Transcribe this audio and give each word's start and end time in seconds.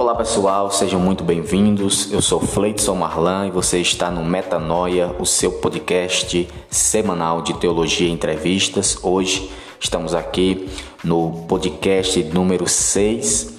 Olá 0.00 0.14
pessoal, 0.14 0.70
sejam 0.70 0.98
muito 0.98 1.22
bem-vindos. 1.22 2.10
Eu 2.10 2.22
sou 2.22 2.40
Fleidson 2.40 2.94
Marlan 2.94 3.48
e 3.48 3.50
você 3.50 3.80
está 3.80 4.10
no 4.10 4.24
Metanoia, 4.24 5.14
o 5.18 5.26
seu 5.26 5.52
podcast 5.52 6.48
semanal 6.70 7.42
de 7.42 7.52
teologia 7.52 8.08
e 8.08 8.10
entrevistas. 8.10 8.96
Hoje 9.02 9.50
estamos 9.78 10.14
aqui 10.14 10.70
no 11.04 11.44
podcast 11.46 12.22
número 12.24 12.66
6 12.66 13.58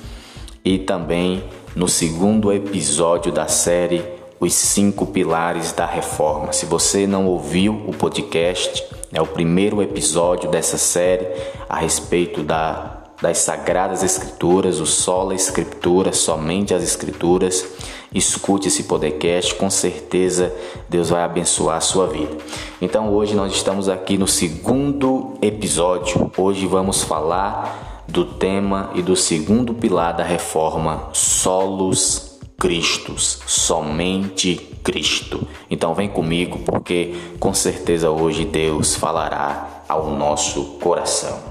e 0.66 0.80
também 0.80 1.44
no 1.76 1.88
segundo 1.88 2.52
episódio 2.52 3.32
da 3.32 3.48
série 3.48 4.04
Os 4.40 4.56
Cinco 4.56 5.06
Pilares 5.06 5.72
da 5.74 5.86
Reforma. 5.86 6.54
Se 6.54 6.66
você 6.66 7.06
não 7.06 7.28
ouviu 7.28 7.84
o 7.86 7.94
podcast, 7.94 8.84
é 9.14 9.22
o 9.22 9.28
primeiro 9.28 9.80
episódio 9.80 10.50
dessa 10.50 10.80
série 10.80 11.28
a 11.70 11.78
respeito 11.78 12.42
da 12.42 13.01
das 13.22 13.38
Sagradas 13.38 14.02
Escrituras, 14.02 14.80
o 14.80 14.86
Sola 14.86 15.36
Escritura, 15.36 16.12
somente 16.12 16.74
as 16.74 16.82
Escrituras. 16.82 17.66
Escute 18.14 18.68
esse 18.68 18.84
podcast, 18.84 19.56
com 19.56 19.70
certeza 19.70 20.54
Deus 20.90 21.10
vai 21.10 21.24
abençoar 21.24 21.78
a 21.78 21.82
sua 21.82 22.08
vida. 22.08 22.36
Então 22.82 23.14
hoje 23.14 23.36
nós 23.36 23.54
estamos 23.54 23.88
aqui 23.88 24.18
no 24.18 24.28
segundo 24.28 25.36
episódio. 25.42 26.32
Hoje 26.36 26.66
vamos 26.66 27.04
falar 27.04 28.04
do 28.08 28.26
tema 28.26 28.90
e 28.96 29.02
do 29.02 29.16
segundo 29.16 29.74
pilar 29.74 30.14
da 30.14 30.24
reforma, 30.24 31.10
solos 31.14 32.40
Cristos, 32.60 33.40
somente 33.48 34.56
Cristo. 34.84 35.48
Então 35.70 35.94
vem 35.94 36.10
comigo 36.10 36.60
porque 36.60 37.16
com 37.40 37.54
certeza 37.54 38.10
hoje 38.10 38.46
Deus 38.46 38.96
falará 38.96 39.84
ao 39.88 40.12
nosso 40.12 40.64
coração. 40.82 41.51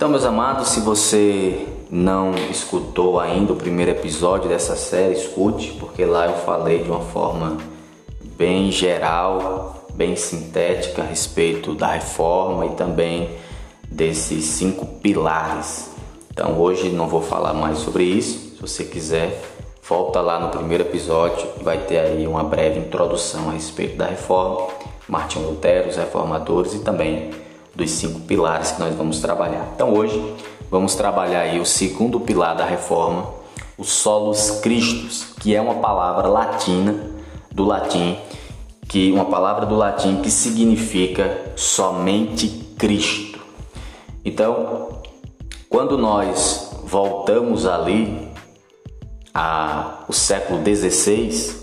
Então, 0.00 0.08
meus 0.08 0.24
amados, 0.24 0.68
se 0.68 0.80
você 0.80 1.68
não 1.90 2.34
escutou 2.50 3.20
ainda 3.20 3.52
o 3.52 3.56
primeiro 3.56 3.90
episódio 3.90 4.48
dessa 4.48 4.74
série, 4.74 5.12
escute, 5.12 5.76
porque 5.78 6.06
lá 6.06 6.24
eu 6.24 6.38
falei 6.38 6.82
de 6.82 6.90
uma 6.90 7.02
forma 7.02 7.58
bem 8.34 8.72
geral, 8.72 9.84
bem 9.92 10.16
sintética 10.16 11.02
a 11.02 11.04
respeito 11.04 11.74
da 11.74 11.88
reforma 11.88 12.64
e 12.64 12.70
também 12.70 13.28
desses 13.90 14.46
cinco 14.46 14.86
pilares. 14.86 15.90
Então, 16.30 16.58
hoje 16.58 16.88
não 16.88 17.06
vou 17.06 17.20
falar 17.20 17.52
mais 17.52 17.76
sobre 17.76 18.04
isso. 18.04 18.54
Se 18.56 18.58
você 18.58 18.84
quiser, 18.84 19.38
volta 19.86 20.22
lá 20.22 20.40
no 20.40 20.48
primeiro 20.48 20.82
episódio 20.82 21.46
vai 21.60 21.76
ter 21.76 21.98
aí 21.98 22.26
uma 22.26 22.42
breve 22.42 22.80
introdução 22.80 23.50
a 23.50 23.52
respeito 23.52 23.98
da 23.98 24.06
reforma, 24.06 24.66
Martinho 25.06 25.50
Lutero, 25.50 25.90
os 25.90 25.96
reformadores 25.96 26.72
e 26.72 26.78
também 26.78 27.49
dos 27.74 27.90
cinco 27.90 28.20
pilares 28.20 28.72
que 28.72 28.80
nós 28.80 28.94
vamos 28.94 29.20
trabalhar. 29.20 29.70
Então 29.74 29.92
hoje 29.92 30.34
vamos 30.70 30.94
trabalhar 30.94 31.40
aí 31.40 31.60
o 31.60 31.66
segundo 31.66 32.20
pilar 32.20 32.56
da 32.56 32.64
reforma, 32.64 33.26
o 33.76 33.84
solus 33.84 34.60
Christus, 34.60 35.34
que 35.40 35.54
é 35.54 35.60
uma 35.60 35.76
palavra 35.76 36.28
latina 36.28 37.10
do 37.50 37.64
latim, 37.64 38.18
que 38.88 39.10
uma 39.12 39.26
palavra 39.26 39.66
do 39.66 39.76
latim 39.76 40.20
que 40.20 40.30
significa 40.30 41.52
somente 41.56 42.48
Cristo. 42.78 43.38
Então, 44.24 45.00
quando 45.68 45.96
nós 45.96 46.72
voltamos 46.84 47.66
ali 47.66 48.28
ao 49.32 50.12
século 50.12 50.60
XVI, 50.64 51.59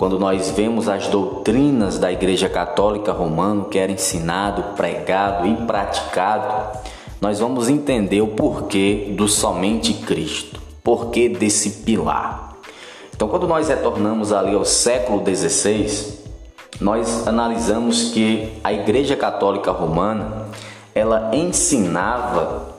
quando 0.00 0.18
nós 0.18 0.48
vemos 0.52 0.88
as 0.88 1.08
doutrinas 1.08 1.98
da 1.98 2.10
Igreja 2.10 2.48
Católica 2.48 3.12
Romana 3.12 3.66
que 3.66 3.78
era 3.78 3.92
ensinado, 3.92 4.74
pregado 4.74 5.46
e 5.46 5.54
praticado, 5.66 6.78
nós 7.20 7.38
vamos 7.38 7.68
entender 7.68 8.22
o 8.22 8.28
porquê 8.28 9.12
do 9.14 9.28
somente 9.28 9.92
Cristo, 9.92 10.58
porquê 10.82 11.28
desse 11.28 11.82
pilar. 11.82 12.56
Então, 13.14 13.28
quando 13.28 13.46
nós 13.46 13.68
retornamos 13.68 14.32
ali 14.32 14.54
ao 14.54 14.64
século 14.64 15.22
XVI, 15.22 16.14
nós 16.80 17.28
analisamos 17.28 18.04
que 18.04 18.54
a 18.64 18.72
Igreja 18.72 19.16
Católica 19.16 19.70
Romana 19.70 20.46
ela 20.94 21.30
ensinava 21.34 22.70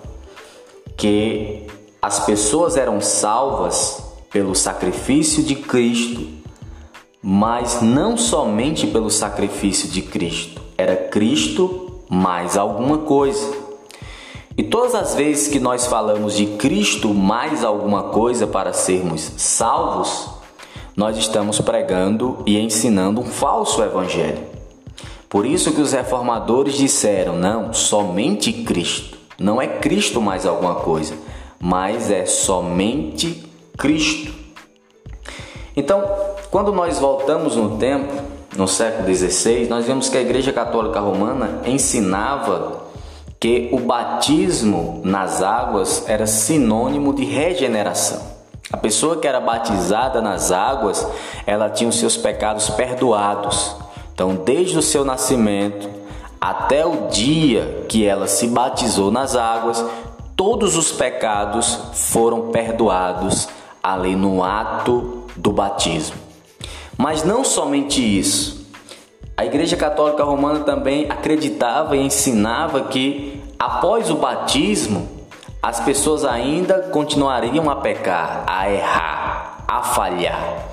que 0.97 1.67
as 2.01 2.25
pessoas 2.25 2.77
eram 2.77 2.99
salvas 2.99 4.03
pelo 4.31 4.55
sacrifício 4.55 5.43
de 5.43 5.53
Cristo 5.53 6.40
mas 7.21 7.81
não 7.81 8.17
somente 8.17 8.87
pelo 8.87 9.09
sacrifício 9.09 9.89
de 9.89 10.01
Cristo, 10.01 10.61
era 10.77 10.95
Cristo 10.95 12.01
mais 12.09 12.57
alguma 12.57 12.99
coisa. 12.99 13.61
E 14.57 14.63
todas 14.63 14.95
as 14.95 15.15
vezes 15.15 15.47
que 15.47 15.59
nós 15.59 15.87
falamos 15.87 16.35
de 16.35 16.45
Cristo 16.57 17.13
mais 17.13 17.63
alguma 17.63 18.03
coisa 18.03 18.45
para 18.45 18.73
sermos 18.73 19.31
salvos, 19.37 20.29
nós 20.95 21.17
estamos 21.17 21.61
pregando 21.61 22.43
e 22.45 22.59
ensinando 22.59 23.21
um 23.21 23.25
falso 23.25 23.81
evangelho. 23.81 24.43
Por 25.29 25.45
isso 25.45 25.71
que 25.71 25.79
os 25.79 25.93
reformadores 25.93 26.75
disseram: 26.75 27.37
não, 27.37 27.73
somente 27.73 28.51
Cristo. 28.51 29.17
Não 29.39 29.61
é 29.61 29.67
Cristo 29.67 30.21
mais 30.21 30.45
alguma 30.45 30.75
coisa, 30.75 31.15
mas 31.59 32.11
é 32.11 32.25
somente 32.25 33.43
Cristo. 33.77 34.40
Então, 35.75 36.03
quando 36.49 36.71
nós 36.71 36.99
voltamos 36.99 37.55
no 37.55 37.77
tempo, 37.77 38.13
no 38.55 38.67
século 38.67 39.13
XVI, 39.13 39.67
nós 39.69 39.85
vemos 39.85 40.09
que 40.09 40.17
a 40.17 40.21
Igreja 40.21 40.51
Católica 40.51 40.99
Romana 40.99 41.61
ensinava 41.65 42.81
que 43.39 43.69
o 43.71 43.79
batismo 43.79 45.01
nas 45.03 45.41
águas 45.41 46.07
era 46.07 46.27
sinônimo 46.27 47.13
de 47.13 47.23
regeneração. 47.23 48.21
A 48.71 48.77
pessoa 48.77 49.17
que 49.17 49.27
era 49.27 49.39
batizada 49.39 50.21
nas 50.21 50.51
águas, 50.51 51.05
ela 51.45 51.69
tinha 51.69 51.89
os 51.89 51.97
seus 51.97 52.15
pecados 52.15 52.69
perdoados. 52.69 53.75
Então, 54.13 54.35
desde 54.35 54.77
o 54.77 54.81
seu 54.81 55.03
nascimento 55.03 55.89
até 56.39 56.85
o 56.85 57.07
dia 57.07 57.85
que 57.87 58.05
ela 58.05 58.27
se 58.27 58.47
batizou 58.47 59.11
nas 59.11 59.35
águas, 59.35 59.83
todos 60.35 60.75
os 60.75 60.91
pecados 60.91 61.79
foram 61.93 62.49
perdoados 62.49 63.47
ali 63.81 64.15
no 64.15 64.43
ato 64.43 65.20
do 65.41 65.51
batismo. 65.51 66.15
Mas 66.97 67.23
não 67.23 67.43
somente 67.43 68.01
isso. 68.01 68.61
A 69.35 69.43
Igreja 69.43 69.75
Católica 69.75 70.23
Romana 70.23 70.59
também 70.59 71.09
acreditava 71.09 71.97
e 71.97 72.05
ensinava 72.05 72.81
que 72.81 73.41
após 73.57 74.11
o 74.11 74.15
batismo, 74.15 75.09
as 75.61 75.79
pessoas 75.79 76.23
ainda 76.23 76.89
continuariam 76.91 77.69
a 77.69 77.75
pecar, 77.77 78.43
a 78.47 78.71
errar, 78.71 79.63
a 79.67 79.81
falhar. 79.81 80.67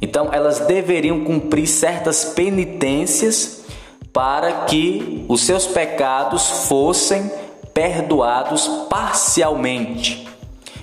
Então, 0.00 0.28
elas 0.32 0.60
deveriam 0.60 1.24
cumprir 1.24 1.66
certas 1.66 2.24
penitências 2.24 3.64
para 4.12 4.64
que 4.66 5.24
os 5.28 5.42
seus 5.42 5.66
pecados 5.66 6.66
fossem 6.68 7.30
perdoados 7.74 8.68
parcialmente. 8.88 10.27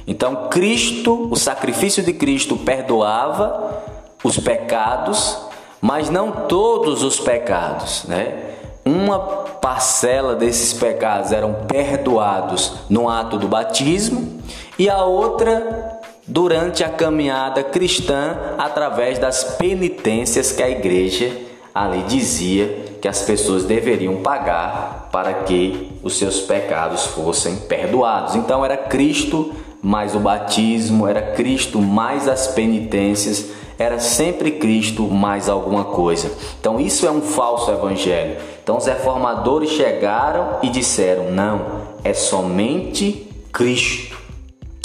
Então, 0.07 0.47
Cristo, 0.49 1.27
o 1.31 1.35
sacrifício 1.35 2.03
de 2.03 2.13
Cristo 2.13 2.55
perdoava 2.57 3.83
os 4.23 4.39
pecados, 4.39 5.37
mas 5.81 6.09
não 6.09 6.31
todos 6.31 7.03
os 7.03 7.19
pecados, 7.19 8.03
né? 8.05 8.51
Uma 8.85 9.19
parcela 9.19 10.35
desses 10.35 10.73
pecados 10.73 11.31
eram 11.31 11.65
perdoados 11.67 12.73
no 12.87 13.09
ato 13.09 13.37
do 13.37 13.47
batismo 13.47 14.39
e 14.77 14.87
a 14.87 15.03
outra 15.03 15.99
durante 16.27 16.83
a 16.83 16.89
caminhada 16.89 17.63
cristã 17.63 18.37
através 18.57 19.17
das 19.17 19.43
penitências 19.43 20.51
que 20.51 20.61
a 20.61 20.69
igreja 20.69 21.31
ali 21.73 22.03
dizia 22.03 22.85
que 23.01 23.07
as 23.07 23.23
pessoas 23.23 23.65
deveriam 23.65 24.17
pagar 24.17 25.09
para 25.11 25.33
que 25.33 25.91
os 26.01 26.17
seus 26.17 26.39
pecados 26.41 27.05
fossem 27.07 27.57
perdoados. 27.57 28.35
Então 28.35 28.63
era 28.63 28.77
Cristo 28.77 29.53
mais 29.85 30.15
o 30.15 30.19
batismo, 30.19 31.07
era 31.07 31.21
Cristo 31.21 31.79
mais 31.79 32.27
as 32.27 32.47
penitências 32.47 33.53
era 33.77 33.99
sempre 33.99 34.51
Cristo 34.51 35.03
mais 35.03 35.49
alguma 35.49 35.83
coisa. 35.83 36.31
Então 36.59 36.79
isso 36.79 37.05
é 37.05 37.11
um 37.11 37.21
falso 37.21 37.69
evangelho. 37.71 38.37
Então 38.63 38.77
os 38.77 38.85
reformadores 38.85 39.69
chegaram 39.71 40.59
e 40.63 40.69
disseram: 40.69 41.31
não, 41.31 41.81
é 42.03 42.13
somente 42.13 43.27
Cristo. 43.51 44.15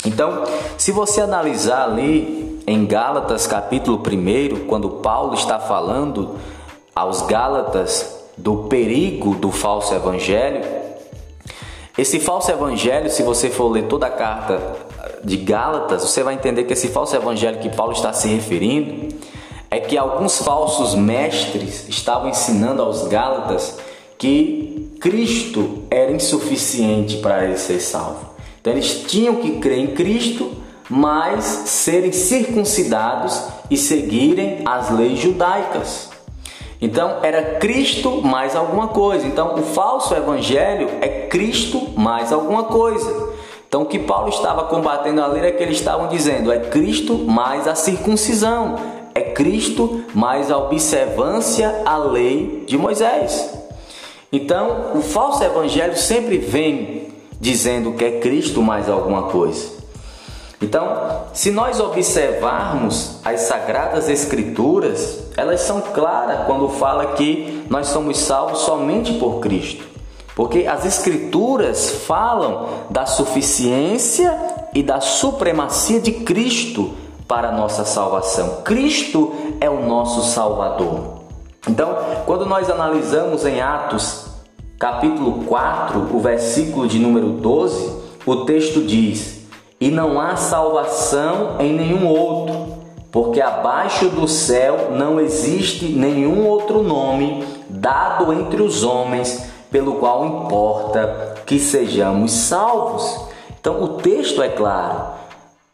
Então, 0.05 0.43
se 0.77 0.91
você 0.91 1.21
analisar 1.21 1.83
ali 1.83 2.61
em 2.65 2.85
Gálatas 2.85 3.45
capítulo 3.45 3.97
1, 3.97 4.65
quando 4.65 4.89
Paulo 4.89 5.35
está 5.35 5.59
falando 5.59 6.37
aos 6.95 7.21
Gálatas 7.21 8.19
do 8.35 8.63
perigo 8.63 9.35
do 9.35 9.51
falso 9.51 9.93
evangelho, 9.93 10.80
Esse 11.97 12.19
falso 12.19 12.49
evangelho, 12.51 13.09
se 13.09 13.21
você 13.21 13.49
for 13.49 13.69
ler 13.69 13.87
toda 13.87 14.07
a 14.07 14.11
carta 14.11 14.77
de 15.23 15.37
Gálatas, 15.37 16.03
você 16.03 16.23
vai 16.23 16.35
entender 16.35 16.63
que 16.63 16.73
esse 16.73 16.87
falso 16.87 17.15
evangelho 17.15 17.59
que 17.59 17.69
Paulo 17.69 17.91
está 17.91 18.13
se 18.13 18.29
referindo 18.29 19.13
é 19.69 19.79
que 19.79 19.97
alguns 19.97 20.37
falsos 20.39 20.95
mestres 20.95 21.87
estavam 21.89 22.29
ensinando 22.29 22.81
aos 22.81 23.07
Gálatas 23.07 23.77
que 24.17 24.95
Cristo 24.99 25.83
era 25.89 26.11
insuficiente 26.11 27.17
para 27.17 27.43
eles 27.43 27.61
ser 27.61 27.79
salvos. 27.79 28.27
Então 28.61 28.71
eles 28.71 29.03
tinham 29.07 29.37
que 29.37 29.59
crer 29.59 29.79
em 29.79 29.87
Cristo, 29.87 30.51
mas 30.89 31.43
serem 31.43 32.11
circuncidados 32.11 33.41
e 33.69 33.75
seguirem 33.75 34.61
as 34.63 34.91
leis 34.91 35.19
judaicas. 35.19 36.10
Então 36.81 37.19
era 37.21 37.59
Cristo 37.59 38.21
mais 38.23 38.55
alguma 38.55 38.87
coisa. 38.87 39.27
Então 39.27 39.55
o 39.55 39.61
falso 39.61 40.15
evangelho 40.15 40.89
é 40.99 41.27
Cristo 41.27 41.89
mais 41.95 42.33
alguma 42.33 42.63
coisa. 42.63 43.29
Então 43.67 43.83
o 43.83 43.85
que 43.85 43.99
Paulo 43.99 44.29
estava 44.29 44.63
combatendo 44.63 45.23
ali 45.23 45.39
é 45.39 45.51
que 45.51 45.61
eles 45.61 45.77
estavam 45.77 46.07
dizendo 46.07 46.51
é 46.51 46.59
Cristo 46.59 47.13
mais 47.19 47.67
a 47.67 47.75
circuncisão, 47.75 48.75
é 49.13 49.21
Cristo 49.21 50.03
mais 50.13 50.51
a 50.51 50.57
observância 50.57 51.83
à 51.85 51.97
lei 51.97 52.63
de 52.65 52.77
Moisés. 52.77 53.53
Então 54.33 54.91
o 54.95 55.01
falso 55.01 55.43
evangelho 55.43 55.95
sempre 55.95 56.37
vem 56.37 57.09
dizendo 57.39 57.93
que 57.93 58.03
é 58.03 58.19
Cristo 58.19 58.61
mais 58.61 58.89
alguma 58.89 59.23
coisa. 59.23 59.80
Então, 60.61 61.23
se 61.33 61.49
nós 61.49 61.79
observarmos 61.79 63.19
as 63.25 63.41
sagradas 63.41 64.07
escrituras, 64.07 65.23
elas 65.35 65.61
são 65.61 65.81
claras 65.81 66.45
quando 66.45 66.69
fala 66.69 67.13
que 67.13 67.65
nós 67.67 67.87
somos 67.87 68.19
salvos 68.19 68.59
somente 68.59 69.13
por 69.13 69.39
Cristo. 69.39 69.83
Porque 70.35 70.67
as 70.67 70.85
escrituras 70.85 72.05
falam 72.05 72.85
da 72.89 73.05
suficiência 73.05 74.37
e 74.73 74.83
da 74.83 75.01
supremacia 75.01 75.99
de 75.99 76.11
Cristo 76.11 76.91
para 77.27 77.49
a 77.49 77.51
nossa 77.51 77.83
salvação. 77.83 78.61
Cristo 78.63 79.33
é 79.59 79.69
o 79.69 79.85
nosso 79.85 80.21
Salvador. 80.31 81.21
Então, 81.67 81.95
quando 82.25 82.45
nós 82.45 82.69
analisamos 82.69 83.45
em 83.45 83.61
Atos, 83.61 84.25
capítulo 84.77 85.45
4, 85.45 86.09
o 86.11 86.19
versículo 86.19 86.87
de 86.87 86.99
número 86.99 87.29
12, 87.29 88.01
o 88.25 88.37
texto 88.45 88.81
diz: 88.81 89.40
e 89.81 89.89
não 89.89 90.21
há 90.21 90.35
salvação 90.35 91.55
em 91.59 91.73
nenhum 91.73 92.05
outro, 92.07 92.77
porque 93.11 93.41
abaixo 93.41 94.09
do 94.09 94.27
céu 94.27 94.91
não 94.91 95.19
existe 95.19 95.85
nenhum 95.85 96.45
outro 96.47 96.83
nome 96.83 97.43
dado 97.67 98.31
entre 98.31 98.61
os 98.61 98.83
homens 98.83 99.49
pelo 99.71 99.95
qual 99.95 100.23
importa 100.23 101.33
que 101.47 101.57
sejamos 101.57 102.31
salvos. 102.31 103.25
Então 103.59 103.81
o 103.81 103.87
texto 103.97 104.43
é 104.43 104.49
claro: 104.49 105.15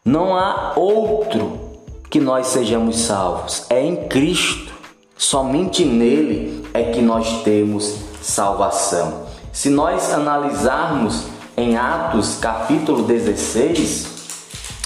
não 0.02 0.34
há 0.34 0.72
outro 0.74 1.68
que 2.08 2.18
nós 2.18 2.46
sejamos 2.46 2.96
salvos, 3.00 3.66
é 3.68 3.84
em 3.84 4.08
Cristo. 4.08 4.72
Somente 5.18 5.84
nele 5.84 6.66
é 6.72 6.84
que 6.84 7.02
nós 7.02 7.42
temos 7.42 7.94
salvação. 8.22 9.26
Se 9.52 9.68
nós 9.68 10.12
analisarmos 10.14 11.24
em 11.58 11.76
Atos 11.76 12.36
capítulo 12.36 13.02
16, 13.02 14.06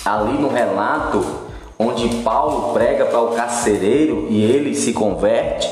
ali 0.05 0.39
no 0.39 0.49
relato 0.49 1.25
onde 1.79 2.09
Paulo 2.23 2.73
prega 2.73 3.05
para 3.05 3.21
o 3.21 3.35
carcereiro 3.35 4.27
e 4.31 4.43
ele 4.43 4.75
se 4.75 4.93
converte, 4.93 5.69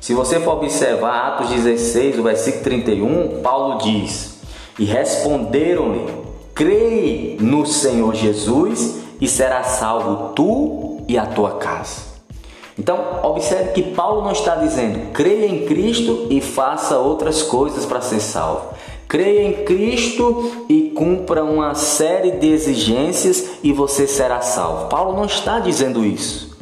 se 0.00 0.14
você 0.14 0.38
for 0.38 0.58
observar 0.58 1.32
Atos 1.32 1.50
16, 1.50 2.20
o 2.20 2.22
versículo 2.22 2.62
31, 2.62 3.40
Paulo 3.42 3.78
diz: 3.78 4.38
E 4.78 4.84
responderam-lhe: 4.84 6.06
Crei 6.54 7.36
no 7.40 7.66
Senhor 7.66 8.14
Jesus 8.14 9.00
e 9.20 9.26
será 9.26 9.64
salvo 9.64 10.32
tu 10.34 11.02
e 11.08 11.18
a 11.18 11.26
tua 11.26 11.52
casa. 11.52 12.02
Então, 12.78 13.20
observe 13.22 13.72
que 13.72 13.82
Paulo 13.82 14.22
não 14.22 14.32
está 14.32 14.54
dizendo 14.56 15.10
creia 15.12 15.46
em 15.46 15.66
Cristo 15.66 16.28
e 16.30 16.40
faça 16.40 16.98
outras 16.98 17.42
coisas 17.42 17.84
para 17.84 18.00
ser 18.00 18.20
salvo. 18.20 18.76
Creia 19.08 19.42
em 19.46 19.64
Cristo 19.64 20.66
e 20.68 20.90
cumpra 20.90 21.44
uma 21.44 21.74
série 21.74 22.32
de 22.32 22.48
exigências 22.48 23.58
e 23.62 23.72
você 23.72 24.06
será 24.06 24.40
salvo. 24.40 24.88
Paulo 24.88 25.14
não 25.14 25.26
está 25.26 25.60
dizendo 25.60 26.04
isso. 26.04 26.56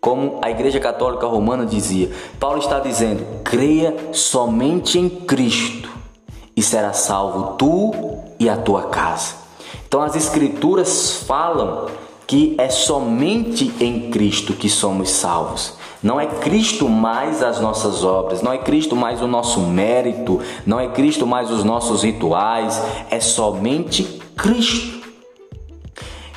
Como 0.00 0.38
a 0.42 0.50
Igreja 0.50 0.80
Católica 0.80 1.26
Romana 1.26 1.66
dizia, 1.66 2.10
Paulo 2.38 2.58
está 2.58 2.80
dizendo: 2.80 3.24
creia 3.44 3.94
somente 4.12 4.98
em 4.98 5.10
Cristo 5.10 5.90
e 6.56 6.62
será 6.62 6.94
salvo 6.94 7.56
tu 7.58 7.92
e 8.38 8.48
a 8.48 8.56
tua 8.56 8.84
casa. 8.84 9.34
Então 9.86 10.00
as 10.00 10.16
Escrituras 10.16 11.22
falam 11.26 11.86
que 12.30 12.54
é 12.58 12.68
somente 12.68 13.74
em 13.80 14.08
Cristo 14.08 14.52
que 14.52 14.68
somos 14.68 15.10
salvos. 15.10 15.74
Não 16.00 16.20
é 16.20 16.26
Cristo 16.26 16.88
mais 16.88 17.42
as 17.42 17.60
nossas 17.60 18.04
obras, 18.04 18.40
não 18.40 18.52
é 18.52 18.58
Cristo 18.58 18.94
mais 18.94 19.20
o 19.20 19.26
nosso 19.26 19.58
mérito, 19.62 20.38
não 20.64 20.78
é 20.78 20.86
Cristo 20.86 21.26
mais 21.26 21.50
os 21.50 21.64
nossos 21.64 22.04
rituais, 22.04 22.80
é 23.10 23.18
somente 23.18 24.04
Cristo. 24.36 25.00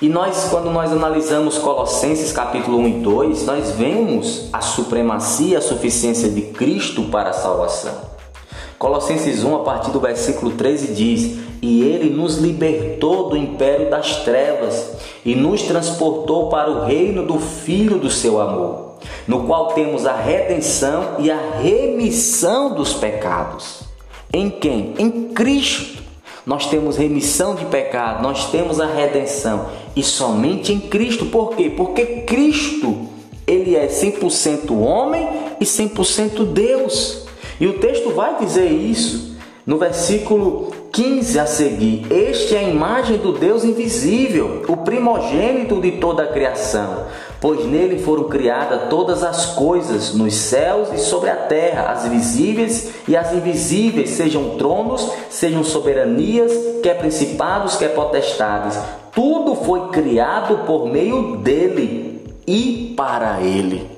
E 0.02 0.10
nós, 0.10 0.48
quando 0.50 0.72
nós 0.72 0.92
analisamos 0.92 1.60
Colossenses 1.60 2.32
capítulo 2.32 2.80
1 2.80 2.88
e 2.88 2.94
2, 2.94 3.46
nós 3.46 3.72
vemos 3.74 4.50
a 4.52 4.62
supremacia, 4.62 5.60
a 5.60 5.62
suficiência 5.62 6.28
de 6.28 6.42
Cristo 6.42 7.04
para 7.04 7.30
a 7.30 7.34
salvação. 7.34 8.13
Colossenses 8.84 9.46
1, 9.46 9.56
a 9.56 9.60
partir 9.60 9.92
do 9.92 10.00
versículo 10.02 10.52
13, 10.52 10.94
diz: 10.94 11.38
E 11.62 11.84
ele 11.84 12.10
nos 12.10 12.36
libertou 12.36 13.30
do 13.30 13.38
império 13.38 13.90
das 13.90 14.26
trevas 14.26 14.92
e 15.24 15.34
nos 15.34 15.62
transportou 15.62 16.50
para 16.50 16.70
o 16.70 16.84
reino 16.84 17.26
do 17.26 17.40
Filho 17.40 17.98
do 17.98 18.12
seu 18.12 18.42
amor 18.42 18.92
no 19.26 19.46
qual 19.46 19.68
temos 19.68 20.06
a 20.06 20.16
redenção 20.16 21.16
e 21.20 21.32
a 21.32 21.40
remissão 21.62 22.74
dos 22.74 22.94
pecados. 22.94 23.84
Em 24.34 24.50
quem? 24.50 24.94
Em 24.98 25.30
Cristo. 25.34 26.04
Nós 26.46 26.66
temos 26.66 26.98
remissão 26.98 27.56
de 27.56 27.66
pecado, 27.66 28.22
nós 28.22 28.52
temos 28.52 28.82
a 28.82 28.86
redenção 28.86 29.70
e 29.96 30.04
somente 30.04 30.74
em 30.74 30.80
Cristo. 30.80 31.28
Por 31.28 31.56
quê? 31.56 31.70
Porque 31.70 32.06
Cristo, 32.28 33.08
ele 33.48 33.78
é 33.78 33.88
100% 33.88 34.78
homem 34.78 35.26
e 35.62 35.64
100% 35.64 36.46
Deus. 36.48 37.23
E 37.64 37.68
o 37.68 37.80
texto 37.80 38.10
vai 38.10 38.40
dizer 38.40 38.70
isso 38.70 39.38
no 39.66 39.78
versículo 39.78 40.70
15 40.92 41.40
a 41.40 41.46
seguir: 41.46 42.06
Este 42.12 42.58
é 42.58 42.60
a 42.60 42.64
imagem 42.64 43.20
do 43.20 43.32
Deus 43.32 43.64
invisível, 43.64 44.64
o 44.68 44.76
primogênito 44.76 45.80
de 45.80 45.92
toda 45.92 46.24
a 46.24 46.28
criação 46.28 47.06
pois 47.40 47.66
nele 47.66 48.00
foram 48.00 48.26
criadas 48.26 48.90
todas 48.90 49.22
as 49.22 49.48
coisas 49.48 50.14
nos 50.14 50.34
céus 50.34 50.94
e 50.94 50.98
sobre 50.98 51.30
a 51.30 51.36
terra, 51.36 51.92
as 51.92 52.08
visíveis 52.08 52.94
e 53.06 53.18
as 53.18 53.34
invisíveis, 53.34 54.12
sejam 54.12 54.58
tronos, 54.58 55.12
sejam 55.30 55.62
soberanias, 55.62 56.54
quer 56.82 56.98
principados, 56.98 57.76
quer 57.76 57.94
potestades. 57.94 58.80
Tudo 59.14 59.56
foi 59.56 59.90
criado 59.90 60.66
por 60.66 60.86
meio 60.90 61.36
dele 61.36 62.34
e 62.48 62.94
para 62.96 63.42
ele. 63.42 63.90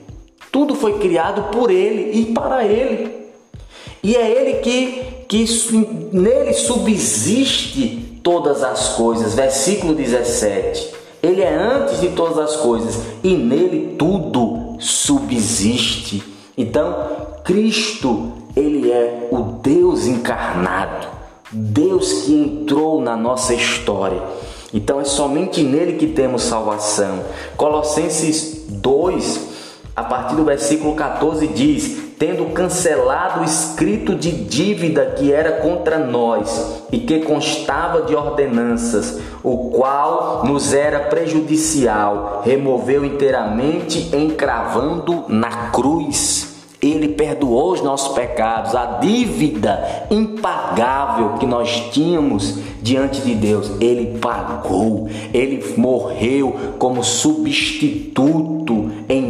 Tudo 0.52 0.74
foi 0.74 0.98
criado 0.98 1.52
por 1.52 1.70
ele 1.70 2.20
e 2.20 2.34
para 2.34 2.66
ele. 2.66 3.25
E 4.06 4.16
é 4.16 4.30
ele 4.30 4.60
que, 4.60 5.26
que 5.28 5.46
nele 6.14 6.54
subsiste 6.54 8.20
todas 8.22 8.64
as 8.64 8.90
coisas. 8.90 9.34
Versículo 9.34 9.96
17. 9.96 10.94
Ele 11.24 11.42
é 11.42 11.52
antes 11.52 12.02
de 12.02 12.10
todas 12.10 12.38
as 12.38 12.56
coisas 12.58 13.02
e 13.24 13.36
nele 13.36 13.96
tudo 13.98 14.78
subsiste. 14.80 16.22
Então, 16.56 16.96
Cristo, 17.44 18.32
ele 18.56 18.92
é 18.92 19.28
o 19.32 19.42
Deus 19.64 20.06
encarnado, 20.06 21.08
Deus 21.52 22.26
que 22.26 22.34
entrou 22.34 23.02
na 23.02 23.18
nossa 23.18 23.56
história. 23.56 24.22
Então, 24.72 25.02
é 25.02 25.04
somente 25.04 25.64
nele 25.64 25.94
que 25.94 26.06
temos 26.06 26.44
salvação. 26.44 27.24
Colossenses 27.58 28.66
2, 28.70 29.40
a 29.96 30.04
partir 30.04 30.36
do 30.36 30.44
versículo 30.44 30.94
14 30.94 31.48
diz: 31.48 32.05
tendo 32.18 32.46
cancelado 32.54 33.42
o 33.42 33.44
escrito 33.44 34.16
de 34.16 34.32
dívida 34.32 35.14
que 35.18 35.32
era 35.32 35.54
contra 35.54 36.00
nós 36.00 36.84
e 36.92 37.00
que 37.00 37.20
constava 37.20 38.04
de 38.04 38.16
ordenanças, 38.16 39.20
o 39.44 39.70
qual 39.70 40.46
nos 40.46 40.74
era 40.74 41.00
prejudicial, 41.02 42.42
removeu 42.46 43.04
inteiramente, 43.04 44.16
encravando 44.16 45.26
na 45.28 45.70
cruz. 45.70 46.54
Ele 46.82 47.10
perdoou 47.10 47.72
os 47.72 47.82
nossos 47.82 48.14
pecados, 48.14 48.76
a 48.76 49.00
dívida 49.00 50.06
impagável 50.12 51.34
que 51.40 51.46
nós 51.46 51.90
tínhamos 51.92 52.60
diante 52.82 53.22
de 53.22 53.34
Deus. 53.34 53.72
Ele 53.82 54.20
pagou, 54.20 55.10
ele 55.34 55.74
morreu 55.78 56.56
como 56.78 57.04
substituto 57.04 58.85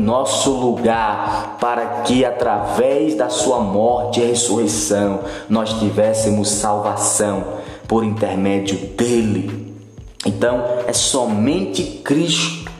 nosso 0.06 0.52
lugar, 0.52 1.58
para 1.60 2.02
que 2.04 2.24
através 2.24 3.16
da 3.16 3.28
sua 3.28 3.60
morte 3.60 4.22
e 4.22 4.26
ressurreição 4.26 5.22
nós 5.50 5.74
tivéssemos 5.80 6.50
salvação. 6.50 7.66
por 7.88 8.04
intermédio 8.04 8.78
dele. 8.98 9.76
Então 10.26 10.64
é 10.88 10.94
somente 10.94 11.84
Cristo 12.04 12.72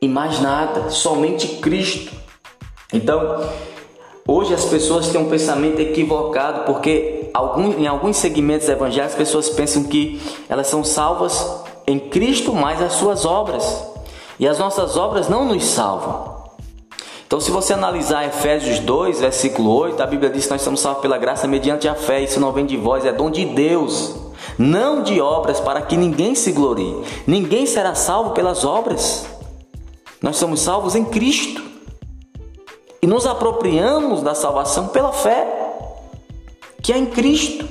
e 0.00 0.08
mais 0.08 0.40
nada, 0.40 0.88
somente 0.88 1.46
Cristo. 1.56 2.10
Então, 2.90 3.46
hoje 4.26 4.54
as 4.54 4.64
pessoas 4.64 5.08
têm 5.08 5.20
um 5.20 5.28
pensamento 5.28 5.78
equivocado 5.78 6.64
porque 6.64 7.30
em 7.78 7.86
alguns 7.86 8.16
segmentos 8.16 8.66
evangélicos 8.66 9.12
as 9.12 9.18
pessoas 9.18 9.50
pensam 9.50 9.84
que 9.84 10.18
elas 10.48 10.68
são 10.68 10.82
salvas 10.82 11.62
em 11.86 11.98
Cristo 11.98 12.54
mais 12.54 12.80
as 12.80 12.94
suas 12.94 13.26
obras. 13.26 13.92
E 14.38 14.48
as 14.48 14.58
nossas 14.58 14.96
obras 14.96 15.28
não 15.28 15.44
nos 15.44 15.64
salvam. 15.64 16.33
Então, 17.26 17.40
se 17.40 17.50
você 17.50 17.72
analisar 17.72 18.26
Efésios 18.26 18.78
2, 18.80 19.20
versículo 19.20 19.74
8, 19.74 20.02
a 20.02 20.06
Bíblia 20.06 20.30
diz 20.30 20.44
que 20.44 20.52
nós 20.52 20.62
somos 20.62 20.80
salvos 20.80 21.02
pela 21.02 21.18
graça 21.18 21.48
mediante 21.48 21.88
a 21.88 21.94
fé. 21.94 22.20
Isso 22.20 22.38
não 22.38 22.52
vem 22.52 22.66
de 22.66 22.76
vós, 22.76 23.04
é 23.04 23.12
dom 23.12 23.30
de 23.30 23.44
Deus, 23.46 24.14
não 24.58 25.02
de 25.02 25.20
obras, 25.20 25.58
para 25.58 25.80
que 25.82 25.96
ninguém 25.96 26.34
se 26.34 26.52
glorie. 26.52 27.02
Ninguém 27.26 27.66
será 27.66 27.94
salvo 27.94 28.30
pelas 28.30 28.64
obras. 28.64 29.26
Nós 30.22 30.36
somos 30.36 30.60
salvos 30.60 30.94
em 30.94 31.04
Cristo 31.04 31.62
e 33.02 33.06
nos 33.06 33.26
apropriamos 33.26 34.22
da 34.22 34.34
salvação 34.34 34.88
pela 34.88 35.12
fé, 35.12 35.46
que 36.82 36.92
é 36.92 36.98
em 36.98 37.06
Cristo. 37.06 37.68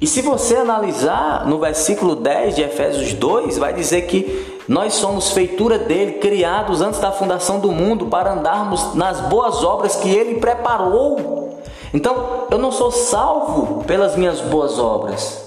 E 0.00 0.06
se 0.06 0.20
você 0.20 0.56
analisar 0.56 1.46
no 1.46 1.58
versículo 1.58 2.14
10 2.14 2.56
de 2.56 2.62
Efésios 2.62 3.14
2, 3.14 3.56
vai 3.56 3.72
dizer 3.72 4.02
que 4.02 4.53
nós 4.66 4.94
somos 4.94 5.30
feitura 5.30 5.78
dele, 5.78 6.12
criados 6.14 6.80
antes 6.80 7.00
da 7.00 7.12
fundação 7.12 7.60
do 7.60 7.70
mundo 7.70 8.06
para 8.06 8.32
andarmos 8.32 8.94
nas 8.94 9.20
boas 9.22 9.62
obras 9.62 9.96
que 9.96 10.08
ele 10.08 10.40
preparou. 10.40 11.60
Então, 11.92 12.46
eu 12.50 12.58
não 12.58 12.72
sou 12.72 12.90
salvo 12.90 13.84
pelas 13.84 14.16
minhas 14.16 14.40
boas 14.40 14.78
obras. 14.78 15.44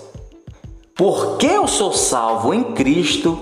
Porque 0.95 1.45
eu 1.45 1.67
sou 1.67 1.91
salvo 1.91 2.53
em 2.53 2.74
Cristo, 2.74 3.38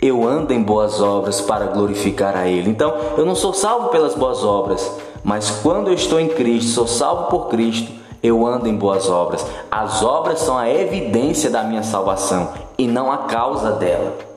eu 0.00 0.26
ando 0.26 0.52
em 0.52 0.62
boas 0.62 1.00
obras 1.00 1.40
para 1.40 1.66
glorificar 1.66 2.36
a 2.36 2.46
Ele. 2.46 2.70
Então, 2.70 2.94
eu 3.16 3.24
não 3.24 3.34
sou 3.34 3.52
salvo 3.52 3.88
pelas 3.88 4.14
boas 4.14 4.44
obras, 4.44 4.90
mas 5.24 5.50
quando 5.62 5.88
eu 5.88 5.94
estou 5.94 6.20
em 6.20 6.28
Cristo, 6.28 6.70
sou 6.70 6.86
salvo 6.86 7.24
por 7.24 7.48
Cristo, 7.48 7.90
eu 8.22 8.46
ando 8.46 8.68
em 8.68 8.76
boas 8.76 9.08
obras. 9.08 9.44
As 9.70 10.02
obras 10.02 10.40
são 10.40 10.56
a 10.56 10.70
evidência 10.70 11.50
da 11.50 11.62
minha 11.62 11.82
salvação 11.82 12.52
e 12.76 12.86
não 12.86 13.10
a 13.10 13.18
causa 13.18 13.72
dela. 13.72 14.29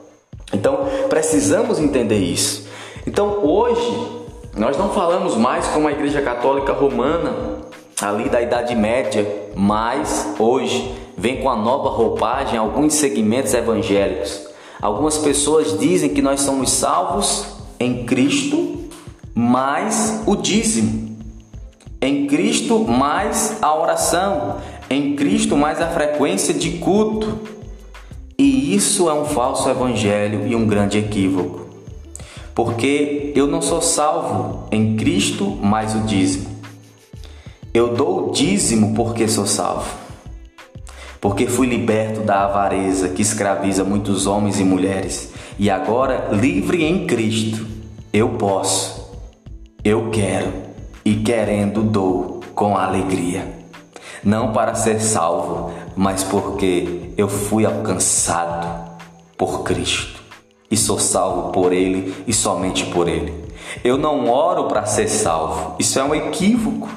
Então, 0.54 0.86
precisamos 1.08 1.78
entender 1.78 2.18
isso. 2.18 2.66
Então, 3.06 3.44
hoje, 3.44 4.08
nós 4.56 4.78
não 4.78 4.90
falamos 4.90 5.36
mais 5.36 5.66
como 5.66 5.88
a 5.88 5.92
Igreja 5.92 6.22
Católica 6.22 6.72
Romana, 6.72 7.34
ali 8.00 8.28
da 8.28 8.40
Idade 8.40 8.74
Média, 8.74 9.26
mas 9.54 10.34
hoje 10.38 10.94
vem 11.16 11.42
com 11.42 11.50
a 11.50 11.56
nova 11.56 11.90
roupagem 11.90 12.58
alguns 12.58 12.94
segmentos 12.94 13.52
evangélicos. 13.52 14.46
Algumas 14.80 15.18
pessoas 15.18 15.78
dizem 15.78 16.10
que 16.10 16.22
nós 16.22 16.40
somos 16.40 16.70
salvos 16.70 17.46
em 17.80 18.04
Cristo, 18.04 18.84
mais 19.34 20.22
o 20.26 20.36
dízimo. 20.36 21.16
Em 22.00 22.26
Cristo, 22.26 22.78
mais 22.78 23.58
a 23.60 23.74
oração. 23.74 24.58
Em 24.88 25.16
Cristo, 25.16 25.56
mais 25.56 25.80
a 25.80 25.88
frequência 25.88 26.54
de 26.54 26.78
culto. 26.78 27.54
E 28.36 28.74
isso 28.74 29.08
é 29.08 29.14
um 29.14 29.24
falso 29.24 29.68
evangelho 29.68 30.46
e 30.46 30.56
um 30.56 30.66
grande 30.66 30.98
equívoco. 30.98 31.68
Porque 32.54 33.32
eu 33.34 33.46
não 33.46 33.62
sou 33.62 33.80
salvo 33.80 34.68
em 34.72 34.96
Cristo 34.96 35.44
mais 35.44 35.94
o 35.94 36.00
dízimo. 36.00 36.46
Eu 37.72 37.94
dou 37.94 38.28
o 38.28 38.32
dízimo 38.32 38.94
porque 38.94 39.28
sou 39.28 39.46
salvo. 39.46 39.88
Porque 41.20 41.46
fui 41.46 41.66
liberto 41.66 42.20
da 42.20 42.44
avareza 42.44 43.08
que 43.08 43.22
escraviza 43.22 43.84
muitos 43.84 44.26
homens 44.26 44.58
e 44.58 44.64
mulheres. 44.64 45.32
E 45.58 45.70
agora, 45.70 46.28
livre 46.32 46.84
em 46.84 47.06
Cristo, 47.06 47.66
eu 48.12 48.30
posso, 48.30 49.16
eu 49.84 50.10
quero 50.10 50.52
e 51.04 51.16
querendo 51.16 51.82
dou 51.82 52.40
com 52.54 52.76
alegria 52.76 53.53
não 54.24 54.52
para 54.52 54.74
ser 54.74 55.00
salvo, 55.00 55.72
mas 55.94 56.24
porque 56.24 57.10
eu 57.16 57.28
fui 57.28 57.66
alcançado 57.66 58.66
por 59.36 59.62
Cristo 59.62 60.22
e 60.70 60.76
sou 60.76 60.98
salvo 60.98 61.52
por 61.52 61.72
Ele 61.72 62.14
e 62.26 62.32
somente 62.32 62.86
por 62.86 63.08
Ele. 63.08 63.44
Eu 63.82 63.98
não 63.98 64.28
oro 64.28 64.64
para 64.64 64.86
ser 64.86 65.08
salvo, 65.08 65.76
isso 65.78 65.98
é 65.98 66.04
um 66.04 66.14
equívoco. 66.14 66.88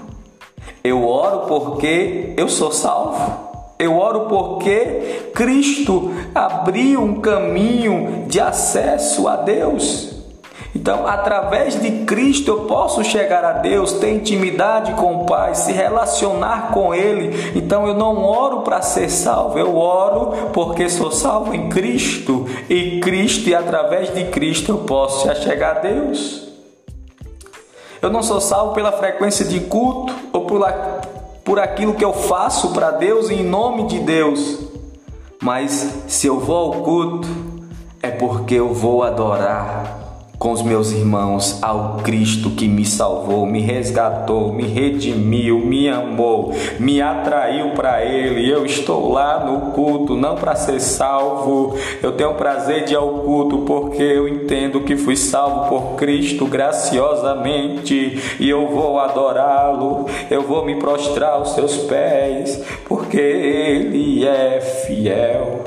Eu 0.84 1.08
oro 1.08 1.48
porque 1.48 2.34
eu 2.38 2.48
sou 2.48 2.72
salvo. 2.72 3.48
Eu 3.80 3.98
oro 3.98 4.22
porque 4.22 5.32
Cristo 5.36 6.12
abriu 6.34 7.04
um 7.04 7.20
caminho 7.22 8.26
de 8.28 8.40
acesso 8.40 9.28
a 9.28 9.36
Deus. 9.36 10.17
Então, 10.76 11.08
através 11.08 11.80
de 11.82 12.06
Cristo 12.06 12.52
eu 12.52 12.60
posso 12.62 13.04
chegar 13.04 13.44
a 13.44 13.54
Deus, 13.54 13.94
ter 13.94 14.14
intimidade 14.14 14.94
com 14.94 15.22
o 15.22 15.26
Pai, 15.26 15.56
se 15.56 15.72
relacionar 15.72 16.72
com 16.72 16.94
Ele. 16.94 17.52
Então, 17.56 17.88
eu 17.88 17.94
não 17.94 18.24
oro 18.24 18.62
para 18.62 18.82
ser 18.82 19.10
salvo, 19.10 19.58
eu 19.58 19.76
oro 19.76 20.52
porque 20.54 20.90
sou 20.90 21.12
salvo 21.12 21.54
em 21.54 21.70
Cristo. 21.70 22.46
E 22.70 23.00
Cristo, 23.00 23.50
e 23.50 23.56
através 23.56 24.14
de 24.14 24.26
Cristo, 24.26 24.72
eu 24.72 24.78
posso 24.80 25.34
chegar 25.42 25.78
a 25.78 25.80
Deus. 25.80 26.48
Eu 28.02 28.12
não 28.12 28.22
sou 28.22 28.40
salvo 28.40 28.74
pela 28.74 28.92
frequência 28.92 29.44
de 29.44 29.60
culto 29.62 30.14
ou 30.32 30.46
por, 30.46 30.62
por 31.44 31.60
aquilo 31.60 31.96
que 31.96 32.06
eu 32.06 32.14
faço 32.14 32.72
para 32.72 32.92
Deus 32.92 33.30
em 33.32 33.44
nome 33.44 33.88
de 33.88 34.00
Deus. 34.00 34.60
Mas 35.42 36.04
se 36.08 36.28
eu 36.28 36.40
vou 36.40 36.74
ao 36.74 36.82
culto, 36.84 37.28
é 38.02 38.10
porque 38.10 38.56
eu 38.56 38.74
vou 38.74 39.04
adorar 39.04 39.97
com 40.40 40.52
os 40.52 40.62
meus 40.62 40.92
irmãos 40.92 41.62
ao 41.64 41.98
Cristo 41.98 42.52
que 42.52 42.68
me 42.68 42.86
salvou, 42.86 43.46
me 43.46 43.60
resgatou, 43.60 44.54
me 44.54 44.64
redimiu, 44.64 45.60
me 45.60 45.90
amou, 45.90 46.54
me 46.80 47.02
atraiu 47.02 47.72
para 47.72 48.06
Ele. 48.06 48.50
Eu 48.50 48.66
estou 48.66 49.12
lá 49.12 49.44
no 49.44 49.72
culto 49.72 50.16
não 50.16 50.36
para 50.36 50.56
ser 50.56 50.80
salvo, 50.80 51.76
eu 52.02 52.12
tenho 52.12 52.36
prazer 52.36 52.86
de 52.86 52.94
ir 52.94 52.98
ao 52.98 53.22
culto 53.22 53.60
porque 53.60 54.04
eu 54.04 54.28
entendo 54.28 54.82
que 54.82 54.96
fui 54.96 55.16
salvo 55.16 55.70
por 55.70 55.96
Cristo 55.96 56.46
graciosamente 56.46 58.38
e 58.40 58.50
eu 58.50 58.68
vou 58.68 59.00
adorá-lo, 59.00 60.06
eu 60.30 60.44
vou 60.44 60.64
me 60.66 60.76
prostrar 60.76 61.34
aos 61.34 61.54
seus 61.54 61.78
pés 61.78 62.64
porque 62.88 63.18
Ele 63.18 64.26
é 64.26 64.62
fiel. 64.62 65.64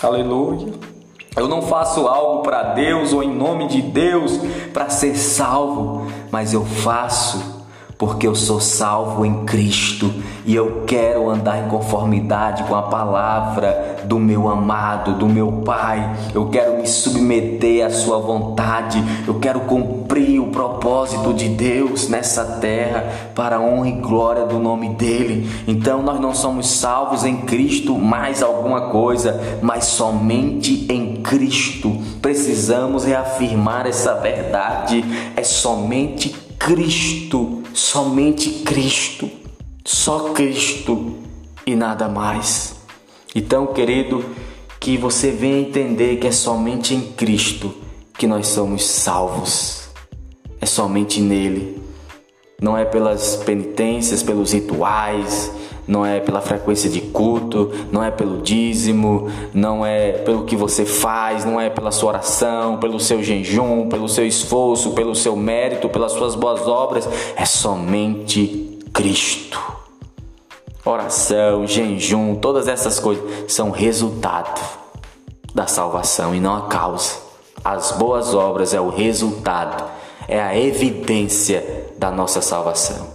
Aleluia. 0.00 0.91
Eu 1.34 1.48
não 1.48 1.62
faço 1.62 2.06
algo 2.06 2.42
para 2.42 2.62
Deus 2.74 3.12
ou 3.12 3.22
em 3.22 3.34
nome 3.34 3.66
de 3.66 3.80
Deus 3.80 4.38
para 4.72 4.90
ser 4.90 5.16
salvo, 5.16 6.06
mas 6.30 6.52
eu 6.52 6.64
faço 6.64 7.51
porque 8.02 8.26
eu 8.26 8.34
sou 8.34 8.60
salvo 8.60 9.24
em 9.24 9.44
Cristo 9.44 10.12
e 10.44 10.56
eu 10.56 10.82
quero 10.88 11.30
andar 11.30 11.64
em 11.64 11.68
conformidade 11.68 12.64
com 12.64 12.74
a 12.74 12.82
palavra 12.82 13.98
do 14.02 14.18
meu 14.18 14.48
amado, 14.48 15.12
do 15.12 15.28
meu 15.28 15.62
Pai. 15.64 16.12
Eu 16.34 16.48
quero 16.48 16.78
me 16.78 16.88
submeter 16.88 17.86
à 17.86 17.90
Sua 17.90 18.18
vontade, 18.18 19.00
eu 19.24 19.34
quero 19.34 19.60
cumprir 19.60 20.40
o 20.40 20.48
propósito 20.48 21.32
de 21.32 21.48
Deus 21.50 22.08
nessa 22.08 22.44
terra 22.58 23.04
para 23.36 23.58
a 23.58 23.60
honra 23.60 23.88
e 23.90 23.92
glória 23.92 24.46
do 24.46 24.58
nome 24.58 24.88
dEle. 24.96 25.48
Então 25.68 26.02
nós 26.02 26.18
não 26.18 26.34
somos 26.34 26.66
salvos 26.66 27.24
em 27.24 27.42
Cristo 27.42 27.96
mais 27.96 28.42
alguma 28.42 28.88
coisa, 28.90 29.40
mas 29.62 29.84
somente 29.84 30.92
em 30.92 31.18
Cristo. 31.22 31.96
Precisamos 32.20 33.04
reafirmar 33.04 33.86
essa 33.86 34.14
verdade. 34.14 35.04
É 35.36 35.44
somente 35.44 36.41
Cristo 36.64 37.64
somente 37.74 38.48
Cristo, 38.62 39.28
só 39.84 40.32
Cristo 40.32 41.18
e 41.66 41.74
nada 41.74 42.08
mais. 42.08 42.76
Então, 43.34 43.66
querido, 43.66 44.24
que 44.78 44.96
você 44.96 45.32
venha 45.32 45.58
entender 45.58 46.18
que 46.18 46.28
é 46.28 46.30
somente 46.30 46.94
em 46.94 47.00
Cristo 47.14 47.74
que 48.16 48.28
nós 48.28 48.46
somos 48.46 48.84
salvos. 48.86 49.88
É 50.60 50.66
somente 50.66 51.20
nele. 51.20 51.82
Não 52.60 52.78
é 52.78 52.84
pelas 52.84 53.34
penitências, 53.34 54.22
pelos 54.22 54.52
rituais, 54.52 55.50
não 55.86 56.06
é 56.06 56.20
pela 56.20 56.40
frequência 56.40 56.88
de 56.88 57.00
culto, 57.00 57.70
não 57.90 58.02
é 58.02 58.10
pelo 58.10 58.40
dízimo, 58.40 59.28
não 59.52 59.84
é 59.84 60.12
pelo 60.12 60.44
que 60.44 60.54
você 60.54 60.84
faz, 60.84 61.44
não 61.44 61.60
é 61.60 61.68
pela 61.68 61.90
sua 61.90 62.10
oração, 62.10 62.78
pelo 62.78 63.00
seu 63.00 63.22
jejum, 63.22 63.88
pelo 63.88 64.08
seu 64.08 64.26
esforço, 64.26 64.92
pelo 64.92 65.14
seu 65.14 65.34
mérito, 65.34 65.88
pelas 65.88 66.12
suas 66.12 66.34
boas 66.34 66.66
obras, 66.68 67.08
é 67.36 67.44
somente 67.44 68.78
Cristo. 68.92 69.60
Oração, 70.84 71.66
jejum, 71.66 72.34
todas 72.36 72.68
essas 72.68 72.98
coisas 72.98 73.52
são 73.52 73.70
resultado 73.70 74.60
da 75.54 75.66
salvação 75.66 76.34
e 76.34 76.40
não 76.40 76.56
a 76.56 76.62
causa. 76.62 77.16
As 77.64 77.92
boas 77.92 78.34
obras 78.34 78.74
é 78.74 78.80
o 78.80 78.88
resultado, 78.88 79.84
é 80.26 80.40
a 80.40 80.58
evidência 80.58 81.86
da 81.96 82.10
nossa 82.10 82.40
salvação, 82.40 83.06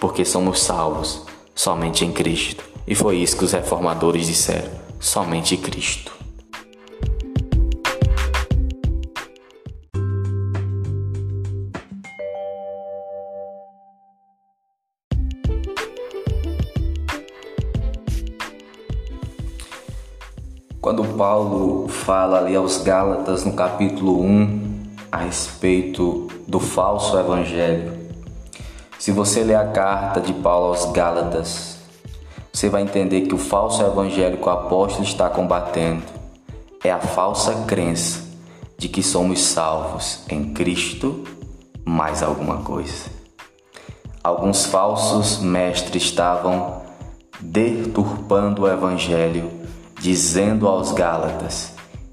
porque 0.00 0.24
somos 0.24 0.62
salvos 0.62 1.31
somente 1.54 2.04
em 2.04 2.12
Cristo. 2.12 2.64
E 2.86 2.94
foi 2.94 3.16
isso 3.16 3.36
que 3.36 3.44
os 3.44 3.52
reformadores 3.52 4.26
disseram: 4.26 4.70
somente 4.98 5.56
Cristo. 5.56 6.12
Quando 20.80 21.04
Paulo 21.16 21.86
fala 21.86 22.38
ali 22.38 22.56
aos 22.56 22.82
Gálatas 22.82 23.44
no 23.44 23.52
capítulo 23.52 24.20
1 24.20 24.72
a 25.12 25.18
respeito 25.18 26.26
do 26.48 26.58
falso 26.58 27.16
evangelho, 27.16 28.01
se 29.02 29.10
você 29.10 29.42
ler 29.42 29.56
a 29.56 29.66
carta 29.66 30.20
de 30.20 30.32
Paulo 30.32 30.68
aos 30.68 30.92
Gálatas, 30.92 31.76
você 32.52 32.68
vai 32.68 32.82
entender 32.82 33.22
que 33.22 33.34
o 33.34 33.36
falso 33.36 33.82
evangelho 33.82 34.38
que 34.38 34.46
o 34.46 34.48
apóstolo 34.48 35.02
está 35.02 35.28
combatendo 35.28 36.04
é 36.84 36.92
a 36.92 37.00
falsa 37.00 37.64
crença 37.66 38.22
de 38.78 38.88
que 38.88 39.02
somos 39.02 39.40
salvos 39.42 40.20
em 40.28 40.54
Cristo 40.54 41.24
mais 41.84 42.22
alguma 42.22 42.58
coisa. 42.58 43.10
Alguns 44.22 44.66
falsos 44.66 45.40
mestres 45.40 46.04
estavam 46.04 46.82
deturpando 47.40 48.62
o 48.62 48.68
evangelho 48.70 49.50
dizendo 50.00 50.68
aos 50.68 50.92
Gálatas 50.92 51.72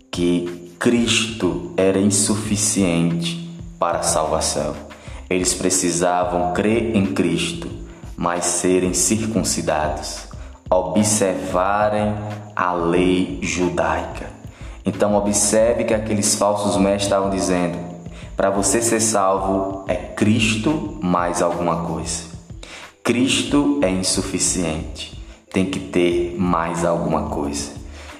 que 0.10 0.74
Cristo 0.80 1.72
era 1.78 2.00
insuficiente 2.00 3.48
para 3.78 4.00
a 4.00 4.04
salvação. 4.04 4.89
Eles 5.30 5.54
precisavam 5.54 6.54
crer 6.54 6.96
em 6.96 7.14
Cristo, 7.14 7.70
mas 8.18 8.46
serem 8.46 8.94
circuncidados, 8.94 10.28
observarem 10.70 12.16
a 12.56 12.74
lei 12.74 13.40
judaica. 13.42 14.28
Então, 14.86 15.16
observe 15.16 15.84
que 15.84 15.94
aqueles 15.94 16.36
falsos 16.36 16.76
mestres 16.78 17.04
estavam 17.04 17.30
dizendo: 17.30 17.78
para 18.36 18.50
você 18.50 18.82
ser 18.82 19.00
salvo 19.00 19.86
é 19.88 19.96
Cristo 19.96 20.98
mais 21.02 21.42
alguma 21.42 21.86
coisa. 21.86 22.24
Cristo 23.04 23.80
é 23.84 23.90
insuficiente, 23.90 25.22
tem 25.52 25.66
que 25.66 25.80
ter 25.80 26.36
mais 26.40 26.84
alguma 26.84 27.24
coisa. 27.30 27.72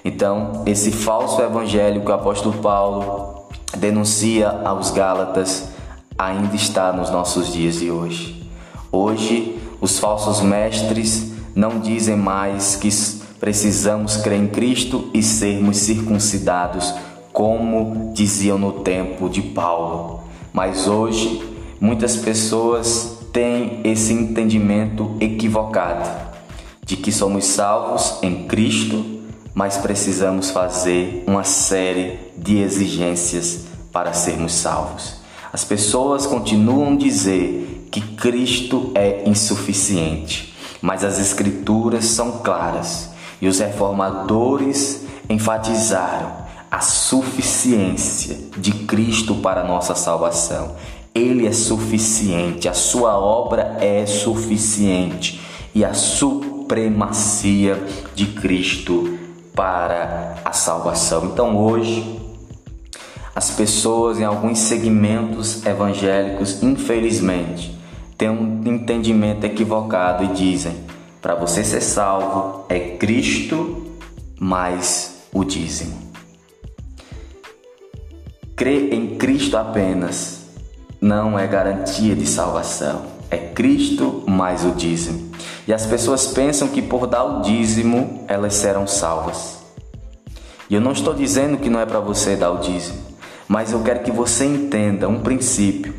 Então, 0.06 0.64
esse 0.66 0.92
falso 0.92 1.42
evangelho 1.42 2.02
que 2.02 2.12
o 2.12 2.14
apóstolo 2.14 2.58
Paulo 2.60 3.48
denuncia 3.78 4.50
aos 4.64 4.92
Gálatas 4.92 5.70
ainda 6.20 6.56
está 6.56 6.92
nos 6.92 7.10
nossos 7.10 7.54
dias 7.54 7.80
de 7.80 7.90
hoje. 7.90 8.48
Hoje, 8.92 9.58
os 9.80 9.98
falsos 9.98 10.42
mestres 10.42 11.32
não 11.56 11.80
dizem 11.80 12.18
mais 12.18 12.76
que 12.76 12.90
precisamos 13.40 14.18
crer 14.18 14.40
em 14.40 14.48
Cristo 14.48 15.10
e 15.14 15.24
sermos 15.24 15.78
circuncidados, 15.78 16.94
como 17.32 18.12
diziam 18.14 18.58
no 18.58 18.74
tempo 18.84 19.30
de 19.30 19.42
Paulo. 19.42 20.26
Mas 20.52 20.88
hoje, 20.88 21.42
muitas 21.80 22.18
pessoas 22.18 23.18
têm 23.32 23.80
esse 23.86 24.12
entendimento 24.12 25.16
equivocado 25.22 26.10
de 26.86 26.98
que 26.98 27.12
somos 27.12 27.46
salvos 27.46 28.20
em 28.22 28.46
Cristo 28.46 29.20
mas 29.60 29.78
precisamos 29.78 30.52
fazer 30.52 31.26
uma 31.28 31.44
série 31.44 32.18
de 32.38 32.60
exigências 32.60 33.66
para 33.92 34.14
sermos 34.14 34.54
salvos. 34.54 35.19
As 35.52 35.64
pessoas 35.64 36.28
continuam 36.28 36.94
a 36.94 36.98
dizer 36.98 37.88
que 37.92 38.02
Cristo 38.02 38.92
é 38.94 39.28
insuficiente, 39.28 40.54
mas 40.82 41.04
as 41.04 41.20
Escrituras 41.20 42.06
são 42.06 42.40
claras 42.44 43.10
e 43.42 43.48
os 43.48 43.60
reformadores 43.60 45.06
enfatizaram 45.28 46.32
a 46.70 46.82
suficiência 46.82 48.38
de 48.58 48.72
Cristo 48.72 49.36
para 49.36 49.64
nossa 49.64 49.96
salvação. 49.96 50.76
Ele 51.16 51.48
é 51.48 51.52
suficiente, 51.52 52.70
a 52.70 52.74
sua 52.74 53.18
obra 53.18 53.78
é 53.82 54.06
suficiente 54.06 55.42
e 55.74 55.84
a 55.84 55.96
supremacia 55.96 57.84
de 58.14 58.28
Cristo 58.28 59.18
para 59.56 60.36
a 60.46 60.52
salvação. 60.52 61.26
Então 61.26 61.58
hoje 61.58 62.19
as 63.40 63.52
pessoas 63.52 64.20
em 64.20 64.26
alguns 64.26 64.60
segmentos 64.60 65.66
evangélicos, 65.66 66.62
infelizmente, 66.62 67.74
têm 68.18 68.30
um 68.30 68.62
entendimento 68.66 69.46
equivocado 69.46 70.26
e 70.26 70.28
dizem: 70.34 70.76
para 71.22 71.36
você 71.36 71.64
ser 71.64 71.80
salvo 71.80 72.66
é 72.68 72.98
Cristo 72.98 73.96
mais 74.38 75.22
o 75.34 75.46
dízimo. 75.46 75.98
Crer 78.58 78.94
em 78.94 79.16
Cristo 79.16 79.56
apenas 79.56 80.42
não 81.00 81.40
é 81.40 81.48
garantia 81.48 82.18
de 82.18 82.26
salvação. 82.26 83.04
É 83.32 83.38
Cristo 83.38 84.22
mais 84.28 84.66
o 84.66 84.72
dízimo. 84.72 85.32
E 85.66 85.72
as 85.72 85.86
pessoas 85.86 86.28
pensam 86.28 86.68
que 86.68 86.82
por 86.82 87.08
dar 87.08 87.24
o 87.24 87.42
dízimo 87.42 88.26
elas 88.28 88.56
serão 88.56 88.86
salvas. 88.86 89.60
E 90.70 90.76
eu 90.76 90.82
não 90.82 90.92
estou 90.92 91.14
dizendo 91.14 91.58
que 91.58 91.70
não 91.70 91.80
é 91.80 91.86
para 91.86 92.02
você 92.02 92.36
dar 92.36 92.52
o 92.52 92.58
dízimo, 92.58 93.09
mas 93.50 93.72
eu 93.72 93.82
quero 93.82 94.04
que 94.04 94.12
você 94.12 94.46
entenda 94.46 95.10
um 95.10 95.22
princípio. 95.22 95.92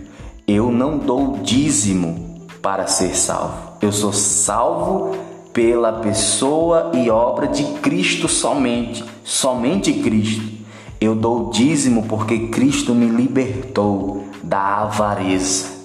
Eu 0.46 0.70
não 0.70 0.96
dou 0.96 1.38
dízimo 1.38 2.46
para 2.62 2.86
ser 2.86 3.16
salvo. 3.16 3.72
Eu 3.82 3.90
sou 3.90 4.12
salvo 4.12 5.16
pela 5.52 5.94
pessoa 5.94 6.92
e 6.94 7.10
obra 7.10 7.48
de 7.48 7.64
Cristo 7.80 8.28
somente, 8.28 9.04
somente 9.24 9.92
Cristo. 9.94 10.60
Eu 11.00 11.16
dou 11.16 11.50
dízimo 11.50 12.04
porque 12.06 12.46
Cristo 12.48 12.94
me 12.94 13.06
libertou 13.06 14.28
da 14.44 14.82
avareza 14.82 15.80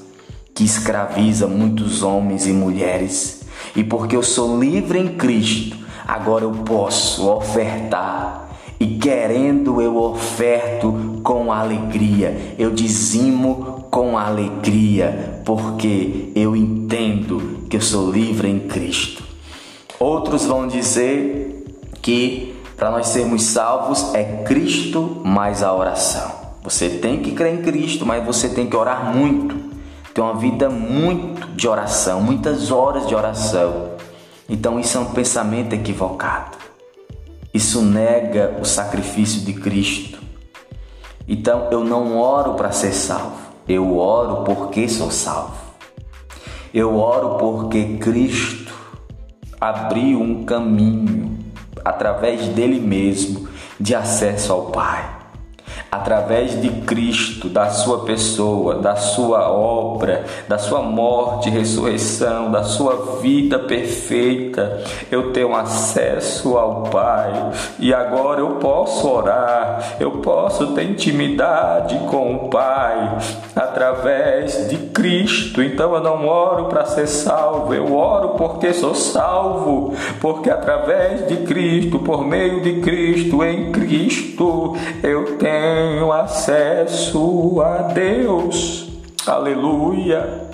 que 0.54 0.64
escraviza 0.64 1.48
muitos 1.48 2.04
homens 2.04 2.46
e 2.46 2.54
mulheres. 2.54 3.42
E 3.76 3.84
porque 3.84 4.16
eu 4.16 4.22
sou 4.22 4.60
livre 4.60 5.00
em 5.00 5.16
Cristo, 5.16 5.76
agora 6.08 6.44
eu 6.44 6.52
posso 6.52 7.28
ofertar. 7.28 8.45
E 8.80 8.98
querendo 8.98 9.82
eu 9.82 9.98
oferto 9.98 11.20
com 11.24 11.52
alegria, 11.52 12.56
eu 12.60 12.72
dizimo 12.72 13.86
com 13.90 14.18
alegria, 14.18 15.42
porque 15.46 16.32
eu 16.36 16.56
entendo 16.56 17.66
que 17.70 17.78
eu 17.78 17.82
sou 17.82 18.12
livre 18.12 18.50
em 18.50 18.60
Cristo. 18.60 19.24
Outros 20.00 20.46
vão 20.46 20.68
dizer 20.68 21.66
que 22.02 22.56
para 22.76 22.92
nós 22.92 23.08
sermos 23.08 23.44
salvos 23.44 24.14
é 24.14 24.44
Cristo 24.44 25.22
mais 25.24 25.64
a 25.64 25.74
oração. 25.74 26.30
Você 26.64 26.90
tem 26.90 27.22
que 27.22 27.32
crer 27.32 27.54
em 27.54 27.62
Cristo, 27.62 28.06
mas 28.06 28.26
você 28.26 28.50
tem 28.50 28.68
que 28.68 28.76
orar 28.76 29.16
muito 29.16 29.66
tem 30.16 30.24
uma 30.24 30.36
vida 30.36 30.70
muito 30.70 31.46
de 31.58 31.68
oração, 31.68 32.22
muitas 32.22 32.72
horas 32.72 33.06
de 33.06 33.14
oração. 33.14 33.90
Então 34.48 34.80
isso 34.80 34.98
é 34.98 35.02
um 35.02 35.12
pensamento 35.12 35.74
equivocado. 35.74 36.56
Isso 37.56 37.82
nega 37.82 38.58
o 38.60 38.66
sacrifício 38.66 39.40
de 39.46 39.54
Cristo. 39.54 40.20
Então 41.26 41.70
eu 41.72 41.86
não 41.86 42.18
oro 42.18 42.56
para 42.56 42.70
ser 42.74 42.92
salvo, 42.92 43.38
eu 43.66 43.98
oro 43.98 44.44
porque 44.44 44.90
sou 44.90 45.10
salvo. 45.10 45.56
Eu 46.74 46.98
oro 46.98 47.38
porque 47.38 47.96
Cristo 47.96 48.74
abriu 49.58 50.22
um 50.22 50.44
caminho 50.44 51.40
através 51.86 52.46
dele 52.50 52.82
mesmo 52.82 53.48
de 53.80 53.96
acesso 53.96 54.52
ao 54.52 54.64
Pai 54.64 55.15
através 55.92 56.62
de 56.62 56.70
Cristo, 56.70 57.50
da 57.50 57.70
sua 57.70 58.06
pessoa, 58.06 58.76
da 58.76 58.96
sua 58.96 59.50
obra, 59.50 60.24
da 60.48 60.58
sua 60.58 60.82
morte, 60.82 61.50
ressurreição, 61.50 62.52
da 62.52 62.64
sua 62.64 63.20
vida 63.22 63.60
perfeita, 63.60 64.84
eu 65.12 65.32
tenho 65.32 65.56
acesso 65.56 66.58
ao 66.58 66.84
Pai. 66.84 67.52
E 67.80 67.94
agora 67.94 68.42
eu 68.42 68.56
posso 68.56 69.10
orar, 69.10 69.96
eu 70.00 70.12
posso 70.20 70.74
ter 70.74 70.84
intimidade 70.84 71.98
com 72.10 72.36
o 72.36 72.50
Pai 72.50 73.18
através 73.56 74.70
de 74.70 74.78
Cristo. 74.96 75.62
Então 75.62 75.94
eu 75.94 76.02
não 76.02 76.26
oro 76.26 76.66
para 76.66 76.86
ser 76.86 77.06
salvo, 77.06 77.74
eu 77.74 77.94
oro 77.94 78.30
porque 78.30 78.74
sou 78.74 78.96
salvo, 78.96 79.94
porque 80.22 80.50
através 80.50 81.28
de 81.28 81.38
Cristo, 81.46 82.00
por 82.00 82.26
meio 82.26 82.62
de 82.62 82.80
Cristo, 82.80 83.44
em 83.44 83.72
Cristo, 83.72 84.76
eu 85.04 85.38
tenho 85.38 86.12
acesso 86.12 87.62
a 87.62 87.82
Deus. 87.94 88.90
Aleluia. 89.28 90.45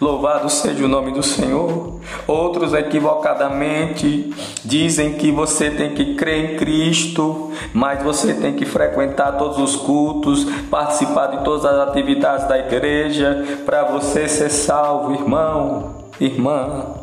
Louvado 0.00 0.48
seja 0.48 0.84
o 0.84 0.88
nome 0.88 1.10
do 1.10 1.22
Senhor. 1.24 2.00
Outros 2.26 2.72
equivocadamente 2.72 4.32
dizem 4.64 5.14
que 5.14 5.32
você 5.32 5.70
tem 5.70 5.94
que 5.94 6.14
crer 6.14 6.52
em 6.52 6.56
Cristo, 6.56 7.52
mas 7.72 8.02
você 8.02 8.34
tem 8.34 8.54
que 8.54 8.64
frequentar 8.64 9.32
todos 9.32 9.58
os 9.58 9.74
cultos, 9.74 10.44
participar 10.70 11.26
de 11.28 11.44
todas 11.44 11.64
as 11.64 11.88
atividades 11.88 12.46
da 12.46 12.58
igreja 12.58 13.60
para 13.66 13.84
você 13.84 14.28
ser 14.28 14.50
salvo, 14.50 15.14
irmão, 15.14 16.10
irmã. 16.20 16.94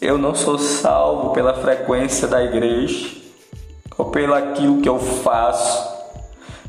Eu 0.00 0.18
não 0.18 0.34
sou 0.34 0.58
salvo 0.58 1.30
pela 1.30 1.54
frequência 1.54 2.26
da 2.26 2.42
igreja 2.42 3.08
ou 3.96 4.06
pelo 4.06 4.34
aquilo 4.34 4.80
que 4.80 4.88
eu 4.88 4.98
faço, 4.98 5.88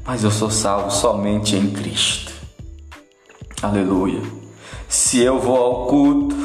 mas 0.06 0.23
eu 0.23 0.29
sou 0.29 0.51
salvo 0.51 0.91
somente 0.91 1.56
em 1.56 1.71
Cristo. 1.71 2.32
Aleluia. 3.60 4.42
Se 4.93 5.19
eu 5.23 5.39
vou 5.39 5.58
ao 5.58 5.88
culto, 5.88 6.36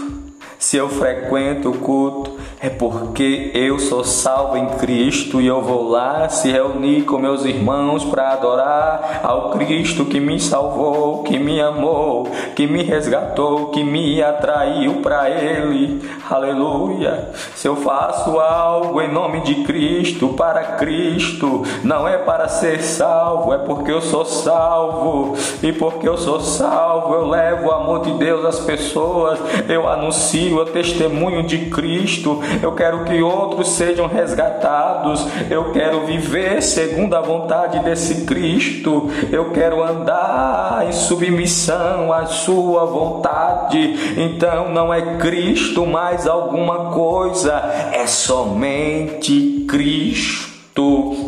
se 0.58 0.76
eu 0.76 0.88
frequento 0.88 1.70
o 1.70 1.78
culto, 1.78 2.36
é 2.60 2.68
porque 2.68 3.52
eu 3.54 3.78
sou 3.78 4.02
salvo 4.02 4.56
em 4.56 4.66
Cristo 4.78 5.40
e 5.40 5.46
eu 5.46 5.62
vou 5.62 5.88
lá 5.88 6.28
se 6.28 6.50
reunir 6.50 7.02
com 7.02 7.16
meus 7.16 7.44
irmãos 7.44 8.04
para 8.04 8.32
adorar 8.32 9.20
ao 9.22 9.50
Cristo 9.50 10.04
que 10.04 10.18
me 10.18 10.40
salvou, 10.40 11.22
que 11.22 11.38
me 11.38 11.60
amou, 11.60 12.26
que 12.56 12.66
me 12.66 12.82
resgatou, 12.82 13.66
que 13.66 13.84
me 13.84 14.20
atraiu 14.20 14.94
para 14.94 15.30
Ele. 15.30 16.02
Aleluia. 16.28 17.30
Se 17.54 17.68
eu 17.68 17.76
faço 17.76 18.40
algo 18.40 19.00
em 19.00 19.12
nome 19.12 19.42
de 19.42 19.62
Cristo, 19.62 20.30
para 20.30 20.76
Cristo, 20.76 21.62
não 21.84 22.08
é 22.08 22.18
para 22.18 22.48
ser 22.48 22.82
salvo, 22.82 23.54
é 23.54 23.58
porque 23.58 23.92
eu 23.92 24.02
sou 24.02 24.24
salvo. 24.24 25.36
E 25.62 25.72
porque 25.72 26.08
eu 26.08 26.18
sou 26.18 26.40
salvo, 26.40 27.14
eu 27.14 27.28
levo 27.28 27.68
o 27.68 27.72
amor 27.72 28.00
de 28.00 28.10
Deus 28.14 28.44
às 28.44 28.58
pessoas, 28.58 29.38
eu 29.68 29.88
anuncio 29.88 30.47
o 30.52 30.64
testemunho 30.64 31.42
de 31.42 31.66
Cristo. 31.66 32.40
Eu 32.62 32.72
quero 32.72 33.04
que 33.04 33.22
outros 33.22 33.68
sejam 33.70 34.06
resgatados, 34.06 35.26
eu 35.50 35.72
quero 35.72 36.06
viver 36.06 36.62
segundo 36.62 37.14
a 37.14 37.20
vontade 37.20 37.80
desse 37.80 38.24
Cristo, 38.24 39.10
eu 39.30 39.50
quero 39.50 39.82
andar 39.82 40.86
em 40.88 40.92
submissão 40.92 42.12
à 42.12 42.26
Sua 42.26 42.84
vontade. 42.86 43.94
Então 44.16 44.72
não 44.72 44.92
é 44.92 45.16
Cristo 45.18 45.86
mais 45.86 46.26
alguma 46.26 46.90
coisa, 46.92 47.52
é 47.92 48.06
somente 48.06 49.64
Cristo 49.68 50.58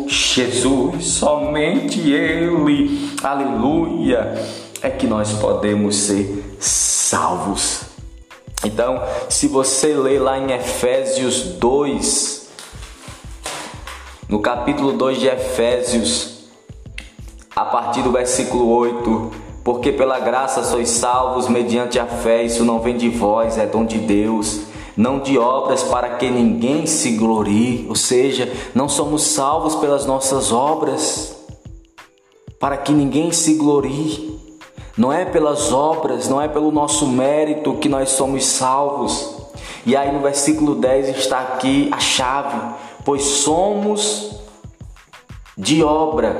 Jesus, 0.07 1.05
somente 1.05 1.99
Ele, 2.09 3.15
aleluia, 3.21 4.33
é 4.81 4.89
que 4.89 5.05
nós 5.05 5.33
podemos 5.33 5.95
ser 5.95 6.55
salvos. 6.59 7.90
Então, 8.63 9.01
se 9.27 9.47
você 9.47 9.93
ler 9.93 10.19
lá 10.19 10.37
em 10.37 10.51
Efésios 10.51 11.43
2, 11.43 12.47
no 14.29 14.39
capítulo 14.39 14.93
2 14.93 15.19
de 15.19 15.27
Efésios, 15.27 16.45
a 17.55 17.65
partir 17.65 18.03
do 18.03 18.11
versículo 18.11 18.69
8, 18.69 19.31
porque 19.63 19.91
pela 19.91 20.19
graça 20.19 20.63
sois 20.63 20.89
salvos 20.89 21.47
mediante 21.47 21.97
a 21.97 22.05
fé, 22.05 22.43
isso 22.43 22.63
não 22.63 22.79
vem 22.79 22.97
de 22.97 23.09
vós, 23.09 23.57
é 23.57 23.65
dom 23.65 23.83
de 23.83 23.97
Deus, 23.97 24.61
não 24.95 25.19
de 25.19 25.39
obras 25.39 25.81
para 25.83 26.09
que 26.11 26.29
ninguém 26.29 26.85
se 26.85 27.11
glorie, 27.11 27.85
ou 27.89 27.95
seja, 27.95 28.51
não 28.75 28.87
somos 28.87 29.23
salvos 29.23 29.75
pelas 29.75 30.05
nossas 30.05 30.51
obras, 30.51 31.35
para 32.59 32.77
que 32.77 32.91
ninguém 32.91 33.31
se 33.31 33.55
glorie. 33.55 34.39
Não 35.01 35.11
é 35.11 35.25
pelas 35.25 35.73
obras, 35.73 36.29
não 36.29 36.39
é 36.39 36.47
pelo 36.47 36.71
nosso 36.71 37.07
mérito 37.07 37.73
que 37.73 37.89
nós 37.89 38.09
somos 38.09 38.45
salvos. 38.45 39.35
E 39.83 39.95
aí 39.95 40.11
no 40.11 40.19
versículo 40.19 40.75
10 40.75 41.17
está 41.17 41.39
aqui 41.39 41.89
a 41.91 41.99
chave: 41.99 42.75
pois 43.03 43.23
somos 43.23 44.39
de 45.57 45.83
obra, 45.83 46.39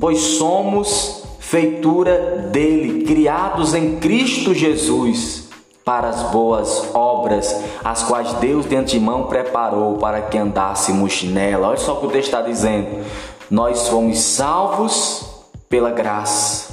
pois 0.00 0.20
somos 0.20 1.24
feitura 1.40 2.48
dele, 2.52 3.02
criados 3.02 3.74
em 3.74 3.96
Cristo 3.98 4.54
Jesus 4.54 5.48
para 5.84 6.08
as 6.08 6.22
boas 6.30 6.94
obras, 6.94 7.64
as 7.82 8.04
quais 8.04 8.32
Deus 8.34 8.64
de 8.64 8.76
antemão 8.76 9.24
preparou 9.24 9.96
para 9.96 10.22
que 10.22 10.38
andássemos 10.38 11.24
nela. 11.24 11.66
Olha 11.66 11.78
só 11.78 11.94
o 11.94 11.96
que 11.96 12.06
o 12.06 12.10
texto 12.10 12.26
está 12.26 12.42
dizendo: 12.42 13.04
nós 13.50 13.88
fomos 13.88 14.20
salvos 14.20 15.28
pela 15.68 15.90
graça 15.90 16.69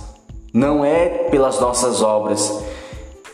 não 0.54 0.84
é 0.84 1.08
pelas 1.30 1.60
nossas 1.60 2.02
obras. 2.02 2.64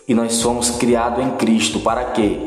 E 0.07 0.13
nós 0.13 0.33
somos 0.33 0.69
criados 0.71 1.23
em 1.23 1.31
Cristo 1.31 1.79
para 1.79 2.05
quê? 2.05 2.39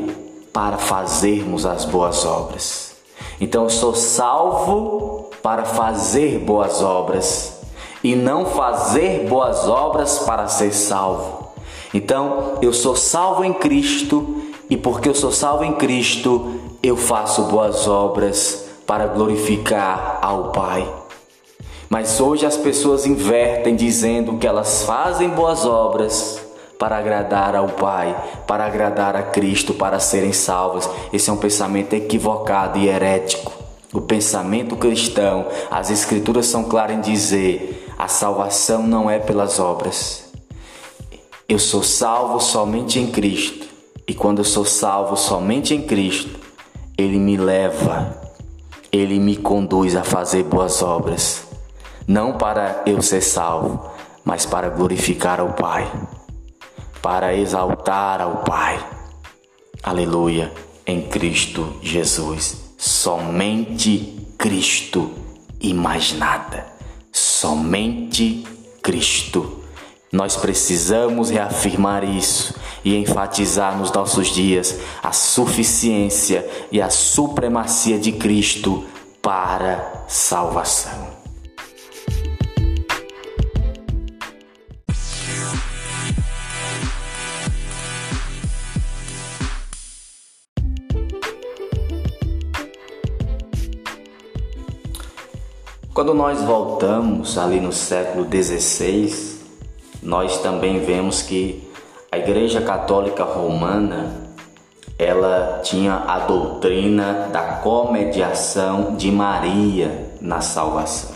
Para 0.53 0.77
fazermos 0.77 1.65
as 1.65 1.85
boas 1.85 2.23
obras. 2.25 2.95
Então 3.39 3.63
eu 3.63 3.69
sou 3.69 3.95
salvo 3.95 5.29
para 5.41 5.65
fazer 5.65 6.39
boas 6.39 6.81
obras 6.81 7.57
e 8.03 8.15
não 8.15 8.45
fazer 8.45 9.27
boas 9.27 9.67
obras 9.67 10.19
para 10.19 10.47
ser 10.47 10.73
salvo. 10.73 11.47
Então 11.93 12.57
eu 12.61 12.73
sou 12.73 12.95
salvo 12.95 13.43
em 13.43 13.53
Cristo 13.53 14.41
e 14.69 14.77
porque 14.77 15.09
eu 15.09 15.15
sou 15.15 15.31
salvo 15.31 15.63
em 15.63 15.73
Cristo, 15.73 16.59
eu 16.83 16.97
faço 16.97 17.43
boas 17.43 17.87
obras 17.87 18.65
para 18.85 19.07
glorificar 19.07 20.19
ao 20.21 20.51
Pai. 20.51 20.96
Mas 21.89 22.19
hoje 22.19 22.45
as 22.45 22.57
pessoas 22.57 23.05
invertem 23.05 23.75
dizendo 23.75 24.37
que 24.37 24.45
elas 24.45 24.83
fazem 24.83 25.29
boas 25.29 25.65
obras 25.65 26.39
para 26.77 26.97
agradar 26.97 27.55
ao 27.55 27.69
Pai, 27.69 28.15
para 28.45 28.65
agradar 28.65 29.15
a 29.15 29.23
Cristo, 29.23 29.73
para 29.73 29.99
serem 29.99 30.33
salvas. 30.33 30.89
Esse 31.13 31.29
é 31.29 31.33
um 31.33 31.37
pensamento 31.37 31.93
equivocado 31.93 32.77
e 32.77 32.87
herético. 32.87 33.51
O 33.93 34.01
pensamento 34.01 34.75
cristão, 34.75 35.47
as 35.71 35.89
Escrituras 35.89 36.45
são 36.45 36.65
claras 36.65 36.97
em 36.97 37.01
dizer: 37.01 37.87
a 37.97 38.09
salvação 38.09 38.85
não 38.85 39.09
é 39.09 39.17
pelas 39.17 39.57
obras. 39.57 40.25
Eu 41.47 41.57
sou 41.57 41.81
salvo 41.81 42.41
somente 42.41 42.99
em 42.99 43.07
Cristo. 43.07 43.65
E 44.05 44.13
quando 44.13 44.39
eu 44.39 44.45
sou 44.45 44.65
salvo 44.65 45.15
somente 45.15 45.73
em 45.73 45.81
Cristo, 45.81 46.37
Ele 46.97 47.17
me 47.17 47.37
leva, 47.37 48.21
Ele 48.91 49.19
me 49.19 49.37
conduz 49.37 49.95
a 49.95 50.03
fazer 50.03 50.43
boas 50.43 50.81
obras 50.81 51.46
não 52.07 52.37
para 52.37 52.83
eu 52.85 53.01
ser 53.01 53.21
salvo, 53.21 53.91
mas 54.23 54.45
para 54.45 54.69
glorificar 54.69 55.41
ao 55.41 55.53
Pai, 55.53 55.91
para 57.01 57.35
exaltar 57.35 58.21
ao 58.21 58.37
Pai. 58.37 58.79
Aleluia, 59.83 60.51
em 60.85 61.01
Cristo 61.01 61.75
Jesus. 61.81 62.65
Somente 62.77 64.25
Cristo 64.37 65.11
e 65.59 65.73
mais 65.73 66.13
nada. 66.13 66.65
Somente 67.11 68.45
Cristo. 68.81 69.63
Nós 70.11 70.37
precisamos 70.37 71.29
reafirmar 71.29 72.03
isso 72.03 72.55
e 72.85 72.95
enfatizar 72.95 73.77
nos 73.77 73.91
nossos 73.91 74.27
dias 74.27 74.77
a 75.03 75.11
suficiência 75.11 76.47
e 76.71 76.81
a 76.81 76.89
supremacia 76.89 77.99
de 77.99 78.13
Cristo 78.13 78.85
para 79.21 80.05
salvação. 80.07 81.16
Quando 95.97 96.13
nós 96.13 96.43
voltamos 96.43 97.39
ali 97.39 97.59
no 97.59 97.73
século 97.73 98.27
XVI, 98.31 99.39
nós 100.03 100.37
também 100.41 100.79
vemos 100.79 101.23
que 101.23 101.67
a 102.11 102.19
Igreja 102.19 102.61
Católica 102.61 103.23
Romana 103.23 104.15
ela 104.99 105.59
tinha 105.63 105.95
a 105.95 106.19
doutrina 106.19 107.29
da 107.33 107.41
comediação 107.63 108.95
de 108.95 109.11
Maria 109.11 110.11
na 110.21 110.39
salvação. 110.39 111.15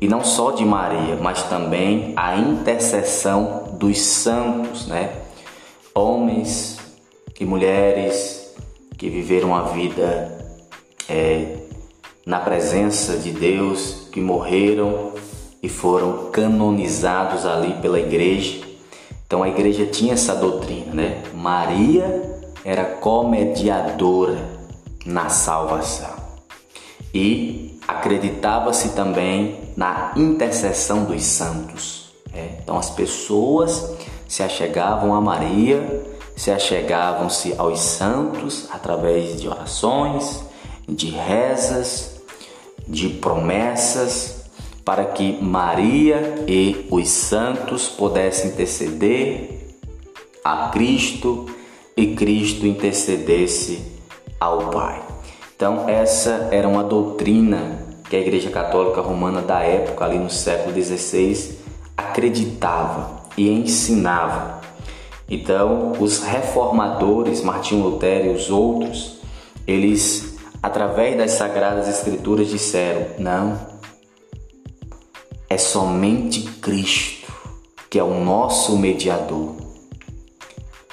E 0.00 0.06
não 0.06 0.22
só 0.22 0.52
de 0.52 0.64
Maria, 0.64 1.18
mas 1.20 1.42
também 1.42 2.12
a 2.14 2.36
intercessão 2.36 3.70
dos 3.72 4.00
santos, 4.00 4.86
né? 4.86 5.10
Homens 5.92 6.78
e 7.40 7.44
mulheres 7.44 8.54
que 8.96 9.10
viveram 9.10 9.52
a 9.52 9.62
vida 9.62 10.38
é, 11.08 11.59
na 12.24 12.38
presença 12.38 13.16
de 13.16 13.30
Deus, 13.30 14.08
que 14.12 14.20
morreram 14.20 15.12
e 15.62 15.68
foram 15.68 16.30
canonizados 16.30 17.44
ali 17.44 17.74
pela 17.80 17.98
igreja. 17.98 18.60
Então 19.26 19.42
a 19.42 19.48
igreja 19.48 19.86
tinha 19.86 20.14
essa 20.14 20.34
doutrina, 20.34 20.92
né? 20.92 21.22
Maria 21.34 22.40
era 22.64 22.84
comediadora 22.84 24.38
na 25.06 25.28
salvação. 25.28 26.14
E 27.12 27.78
acreditava-se 27.86 28.90
também 28.90 29.72
na 29.76 30.12
intercessão 30.16 31.04
dos 31.04 31.22
santos. 31.24 32.12
Né? 32.32 32.58
Então 32.62 32.76
as 32.76 32.90
pessoas 32.90 33.96
se 34.28 34.42
achegavam 34.42 35.14
a 35.14 35.20
Maria, 35.20 36.04
se 36.36 36.50
achegavam-se 36.50 37.54
aos 37.58 37.80
santos 37.80 38.68
através 38.70 39.40
de 39.40 39.48
orações, 39.48 40.42
de 40.90 41.10
rezas, 41.10 42.20
de 42.86 43.08
promessas 43.08 44.44
para 44.84 45.04
que 45.04 45.38
Maria 45.40 46.44
e 46.48 46.86
os 46.90 47.08
santos 47.08 47.88
pudessem 47.88 48.50
interceder 48.50 49.76
a 50.44 50.68
Cristo 50.68 51.46
e 51.96 52.14
Cristo 52.14 52.66
intercedesse 52.66 53.80
ao 54.38 54.70
Pai. 54.70 55.02
Então, 55.54 55.88
essa 55.88 56.48
era 56.50 56.66
uma 56.66 56.82
doutrina 56.82 57.86
que 58.08 58.16
a 58.16 58.20
Igreja 58.20 58.50
Católica 58.50 59.00
Romana 59.00 59.42
da 59.42 59.60
época, 59.60 60.04
ali 60.04 60.18
no 60.18 60.30
século 60.30 60.74
XVI, 60.74 61.58
acreditava 61.96 63.22
e 63.36 63.48
ensinava. 63.48 64.60
Então, 65.28 65.92
os 66.00 66.22
reformadores, 66.22 67.42
Martinho 67.42 67.84
Lutero 67.84 68.30
e 68.30 68.34
os 68.34 68.50
outros, 68.50 69.20
eles, 69.66 70.29
através 70.62 71.16
das 71.16 71.32
Sagradas 71.32 71.88
Escrituras, 71.88 72.48
disseram: 72.48 73.06
não, 73.18 73.58
é 75.48 75.58
somente 75.58 76.42
Cristo 76.42 77.20
que 77.90 77.98
é 77.98 78.04
o 78.04 78.22
nosso 78.24 78.78
mediador. 78.78 79.56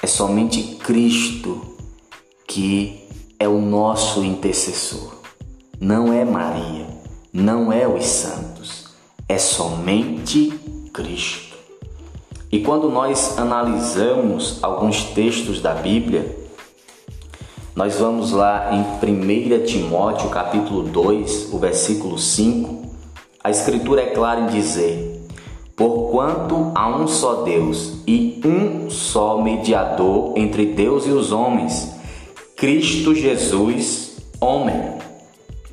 É 0.02 0.06
somente 0.06 0.74
Cristo 0.76 1.76
que 2.46 3.06
é 3.38 3.46
o 3.46 3.60
nosso 3.60 4.24
intercessor. 4.24 5.14
Não 5.80 6.12
é 6.12 6.24
Maria, 6.24 6.88
não 7.32 7.72
é 7.72 7.86
os 7.86 8.04
santos, 8.04 8.86
é 9.28 9.38
somente 9.38 10.50
Cristo. 10.92 11.56
E 12.50 12.60
quando 12.60 12.90
nós 12.90 13.38
analisamos 13.38 14.58
alguns 14.60 15.04
textos 15.04 15.60
da 15.60 15.74
Bíblia, 15.74 16.47
nós 17.78 17.94
vamos 18.00 18.32
lá 18.32 18.70
em 18.72 18.80
1 18.80 19.64
Timóteo 19.64 20.28
capítulo 20.30 20.82
2, 20.82 21.50
o 21.52 21.58
versículo 21.58 22.18
5, 22.18 22.82
a 23.44 23.50
escritura 23.52 24.02
é 24.02 24.06
clara 24.06 24.40
em 24.40 24.46
dizer: 24.48 25.22
Porquanto 25.76 26.72
há 26.74 26.88
um 26.88 27.06
só 27.06 27.44
Deus 27.44 27.98
e 28.04 28.40
um 28.44 28.90
só 28.90 29.40
mediador 29.40 30.32
entre 30.34 30.66
Deus 30.66 31.06
e 31.06 31.10
os 31.10 31.30
homens, 31.30 31.94
Cristo 32.56 33.14
Jesus, 33.14 34.16
homem. 34.40 34.94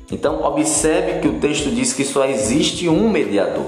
Então, 0.08 0.44
observe 0.44 1.18
que 1.18 1.26
o 1.26 1.40
texto 1.40 1.74
diz 1.74 1.92
que 1.92 2.04
só 2.04 2.24
existe 2.24 2.88
um 2.88 3.10
mediador. 3.10 3.66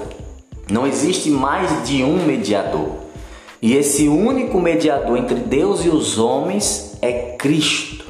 Não 0.71 0.87
existe 0.87 1.29
mais 1.29 1.85
de 1.85 2.05
um 2.05 2.25
mediador. 2.25 2.87
E 3.61 3.75
esse 3.75 4.07
único 4.07 4.61
mediador 4.61 5.17
entre 5.17 5.41
Deus 5.41 5.83
e 5.83 5.89
os 5.89 6.17
homens 6.17 6.97
é 7.01 7.35
Cristo. 7.37 8.08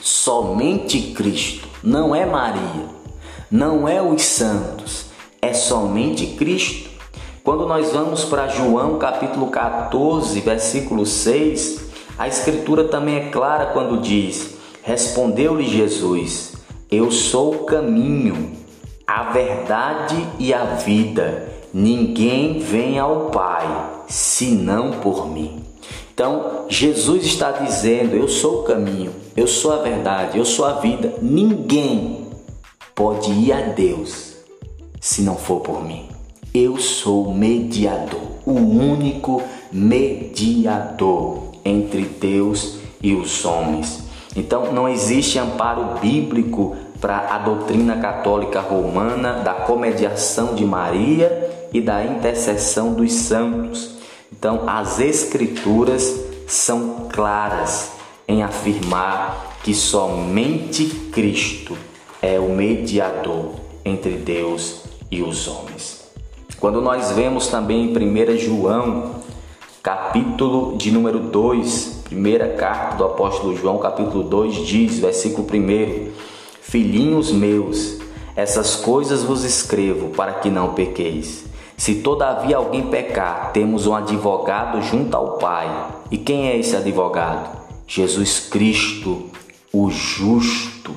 Somente 0.00 1.12
Cristo. 1.12 1.68
Não 1.82 2.14
é 2.14 2.24
Maria. 2.24 2.86
Não 3.50 3.88
é 3.88 4.00
os 4.00 4.22
santos. 4.22 5.06
É 5.40 5.52
somente 5.52 6.26
Cristo. 6.36 6.90
Quando 7.42 7.66
nós 7.66 7.92
vamos 7.92 8.24
para 8.24 8.48
João 8.48 8.98
capítulo 8.98 9.48
14, 9.48 10.40
versículo 10.40 11.06
6, 11.06 11.80
a 12.18 12.28
escritura 12.28 12.84
também 12.84 13.16
é 13.16 13.30
clara 13.30 13.66
quando 13.66 14.00
diz: 14.00 14.54
Respondeu-lhe 14.82 15.64
Jesus: 15.64 16.54
Eu 16.90 17.10
sou 17.10 17.54
o 17.54 17.64
caminho, 17.64 18.52
a 19.06 19.24
verdade 19.32 20.28
e 20.38 20.52
a 20.52 20.64
vida. 20.64 21.57
Ninguém 21.72 22.58
vem 22.58 22.98
ao 22.98 23.26
Pai 23.26 23.66
senão 24.08 24.92
por 24.92 25.28
mim. 25.28 25.62
Então, 26.12 26.64
Jesus 26.68 27.24
está 27.24 27.52
dizendo: 27.52 28.16
Eu 28.16 28.26
sou 28.26 28.60
o 28.60 28.62
caminho, 28.64 29.12
eu 29.36 29.46
sou 29.46 29.72
a 29.72 29.82
verdade, 29.82 30.38
eu 30.38 30.44
sou 30.44 30.64
a 30.64 30.74
vida. 30.74 31.14
Ninguém 31.20 32.26
pode 32.94 33.30
ir 33.30 33.52
a 33.52 33.60
Deus 33.60 34.36
se 35.00 35.22
não 35.22 35.36
for 35.36 35.60
por 35.60 35.84
mim. 35.84 36.08
Eu 36.52 36.78
sou 36.78 37.32
mediador, 37.32 38.20
o 38.44 38.52
único 38.52 39.42
mediador 39.70 41.52
entre 41.64 42.02
Deus 42.02 42.78
e 43.02 43.14
os 43.14 43.44
homens. 43.44 44.02
Então 44.34 44.72
não 44.72 44.88
existe 44.88 45.38
amparo 45.38 46.00
bíblico 46.00 46.74
para 47.00 47.34
a 47.34 47.38
doutrina 47.38 47.96
católica 47.98 48.60
romana 48.60 49.34
da 49.34 49.54
comediação 49.54 50.54
de 50.54 50.64
Maria 50.64 51.47
e 51.72 51.80
da 51.80 52.04
intercessão 52.04 52.94
dos 52.94 53.12
santos. 53.12 53.96
Então 54.32 54.64
as 54.66 55.00
escrituras 55.00 56.20
são 56.46 57.08
claras 57.12 57.92
em 58.26 58.42
afirmar 58.42 59.58
que 59.62 59.74
somente 59.74 60.86
Cristo 61.12 61.76
é 62.20 62.38
o 62.38 62.50
mediador 62.50 63.54
entre 63.84 64.12
Deus 64.12 64.82
e 65.10 65.22
os 65.22 65.48
homens. 65.48 66.08
Quando 66.60 66.80
nós 66.80 67.12
vemos 67.12 67.48
também 67.48 67.84
em 67.84 68.34
1 68.34 68.38
João, 68.38 69.14
capítulo 69.82 70.76
de 70.76 70.90
número 70.90 71.20
2, 71.20 72.02
primeira 72.04 72.54
carta 72.54 72.96
do 72.96 73.04
apóstolo 73.04 73.56
João, 73.56 73.78
capítulo 73.78 74.24
2, 74.24 74.66
diz, 74.66 74.98
versículo 74.98 75.46
1: 75.46 76.10
Filhinhos 76.60 77.30
meus, 77.30 77.98
essas 78.34 78.76
coisas 78.76 79.22
vos 79.22 79.44
escrevo 79.44 80.08
para 80.10 80.34
que 80.34 80.50
não 80.50 80.74
pequeis. 80.74 81.47
Se 81.78 81.94
todavia 81.94 82.56
alguém 82.56 82.88
pecar, 82.88 83.52
temos 83.52 83.86
um 83.86 83.94
advogado 83.94 84.82
junto 84.82 85.16
ao 85.16 85.38
Pai. 85.38 85.68
E 86.10 86.18
quem 86.18 86.48
é 86.48 86.56
esse 86.58 86.74
advogado? 86.74 87.56
Jesus 87.86 88.40
Cristo, 88.50 89.30
o 89.72 89.88
justo. 89.88 90.92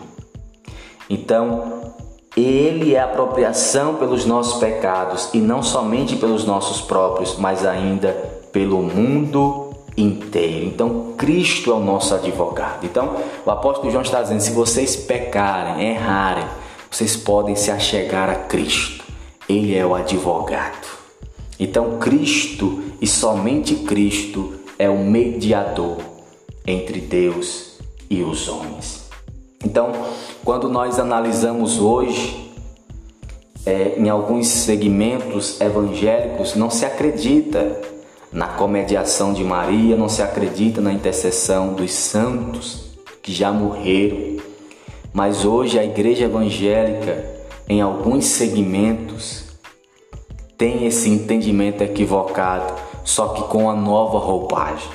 Então, 1.07 1.93
ele 2.35 2.95
é 2.95 2.99
apropriação 2.99 3.93
pelos 3.95 4.25
nossos 4.25 4.59
pecados 4.59 5.29
e 5.35 5.37
não 5.37 5.61
somente 5.61 6.15
pelos 6.15 6.45
nossos 6.45 6.81
próprios, 6.81 7.37
mas 7.37 7.63
ainda 7.63 8.11
pelo 8.51 8.81
mundo 8.81 9.75
inteiro. 9.95 10.65
Então, 10.65 11.13
Cristo 11.15 11.69
é 11.69 11.75
o 11.75 11.79
nosso 11.79 12.15
advogado. 12.15 12.83
Então, 12.85 13.17
o 13.45 13.51
apóstolo 13.51 13.91
João 13.91 14.01
está 14.01 14.23
dizendo: 14.23 14.41
se 14.41 14.51
vocês 14.51 14.95
pecarem, 14.95 15.91
errarem, 15.91 16.45
vocês 16.89 17.15
podem 17.15 17.55
se 17.55 17.69
achegar 17.69 18.31
a 18.31 18.35
Cristo. 18.35 19.00
Ele 19.47 19.75
é 19.75 19.85
o 19.85 19.95
advogado. 19.95 20.87
Então, 21.59 21.97
Cristo 21.99 22.81
e 22.99 23.07
somente 23.07 23.75
Cristo 23.75 24.53
é 24.79 24.89
o 24.89 24.97
mediador 24.97 25.97
entre 26.65 26.99
Deus 26.99 27.77
e 28.09 28.23
os 28.23 28.47
homens. 28.47 29.09
Então, 29.63 29.91
quando 30.43 30.67
nós 30.67 30.99
analisamos 30.99 31.79
hoje, 31.79 32.51
é, 33.65 33.95
em 33.97 34.09
alguns 34.09 34.47
segmentos 34.47 35.61
evangélicos, 35.61 36.55
não 36.55 36.69
se 36.69 36.85
acredita 36.85 37.79
na 38.31 38.47
comediação 38.47 39.33
de 39.33 39.43
Maria, 39.43 39.95
não 39.95 40.09
se 40.09 40.21
acredita 40.21 40.81
na 40.81 40.91
intercessão 40.91 41.73
dos 41.73 41.91
santos 41.91 42.97
que 43.21 43.31
já 43.31 43.51
morreram. 43.51 44.37
Mas 45.13 45.45
hoje 45.45 45.77
a 45.77 45.83
igreja 45.83 46.25
evangélica, 46.25 47.30
em 47.71 47.79
alguns 47.79 48.25
segmentos, 48.25 49.45
tem 50.57 50.85
esse 50.85 51.09
entendimento 51.09 51.81
equivocado, 51.81 52.73
só 53.05 53.29
que 53.29 53.43
com 53.43 53.69
a 53.69 53.73
nova 53.73 54.19
roupagem. 54.19 54.89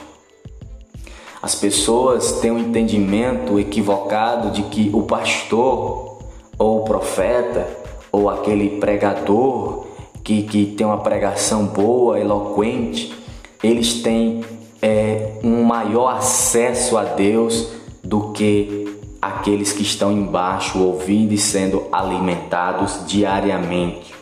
As 1.41 1.55
pessoas 1.55 2.33
têm 2.33 2.51
um 2.51 2.59
entendimento 2.59 3.59
equivocado 3.59 4.51
de 4.51 4.65
que 4.65 4.91
o 4.93 5.05
pastor 5.05 6.19
ou 6.59 6.83
o 6.83 6.85
profeta 6.85 7.67
ou 8.13 8.29
aquele 8.29 8.79
pregador 8.79 9.87
que, 10.23 10.43
que 10.43 10.67
tem 10.67 10.87
uma 10.87 10.99
pregação 10.99 11.65
boa, 11.65 12.21
eloquente, 12.21 13.15
eles 13.63 14.03
têm 14.03 14.45
é, 14.83 15.39
um 15.43 15.63
maior 15.63 16.09
acesso 16.09 16.99
a 16.99 17.05
Deus 17.05 17.69
do 18.05 18.33
que 18.33 18.86
aqueles 19.27 19.73
que 19.73 19.83
estão 19.83 20.13
embaixo 20.13 20.79
ouvindo 20.79 21.33
e 21.33 21.39
sendo 21.39 21.87
alimentados 21.91 23.01
diariamente. 23.07 24.15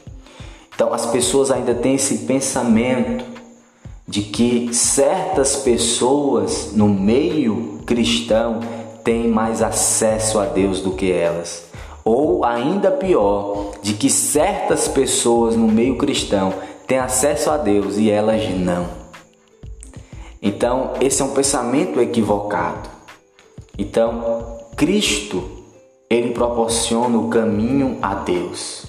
Então 0.74 0.92
as 0.94 1.04
pessoas 1.06 1.50
ainda 1.50 1.74
têm 1.74 1.94
esse 1.94 2.18
pensamento 2.18 3.24
de 4.08 4.22
que 4.22 4.72
certas 4.72 5.56
pessoas 5.56 6.72
no 6.72 6.88
meio 6.88 7.80
cristão 7.84 8.60
têm 9.04 9.28
mais 9.28 9.62
acesso 9.62 10.38
a 10.38 10.46
Deus 10.46 10.80
do 10.80 10.92
que 10.92 11.12
elas. 11.12 11.66
Ou 12.02 12.44
ainda 12.44 12.90
pior, 12.90 13.72
de 13.82 13.94
que 13.94 14.08
certas 14.08 14.88
pessoas 14.88 15.54
no 15.54 15.68
meio 15.68 15.96
cristão 15.96 16.54
têm 16.86 16.98
acesso 16.98 17.50
a 17.50 17.56
Deus 17.56 17.96
e 17.98 18.10
elas 18.10 18.48
não. 18.50 18.86
Então, 20.42 20.92
esse 21.00 21.22
é 21.22 21.24
um 21.24 21.32
pensamento 21.32 22.00
equivocado. 22.00 22.90
Então, 23.78 24.58
Cristo, 24.84 25.42
ele 26.10 26.32
proporciona 26.32 27.16
o 27.16 27.28
caminho 27.28 27.96
a 28.02 28.16
Deus. 28.16 28.84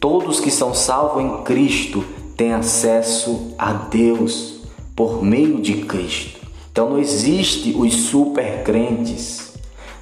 Todos 0.00 0.40
que 0.40 0.50
são 0.50 0.74
salvos 0.74 1.22
em 1.22 1.44
Cristo 1.44 2.04
tem 2.36 2.52
acesso 2.52 3.54
a 3.56 3.72
Deus 3.72 4.62
por 4.96 5.22
meio 5.22 5.60
de 5.60 5.74
Cristo. 5.74 6.40
Então 6.72 6.90
não 6.90 6.98
existe 6.98 7.72
os 7.78 7.94
super 7.94 8.64
crentes. 8.64 9.52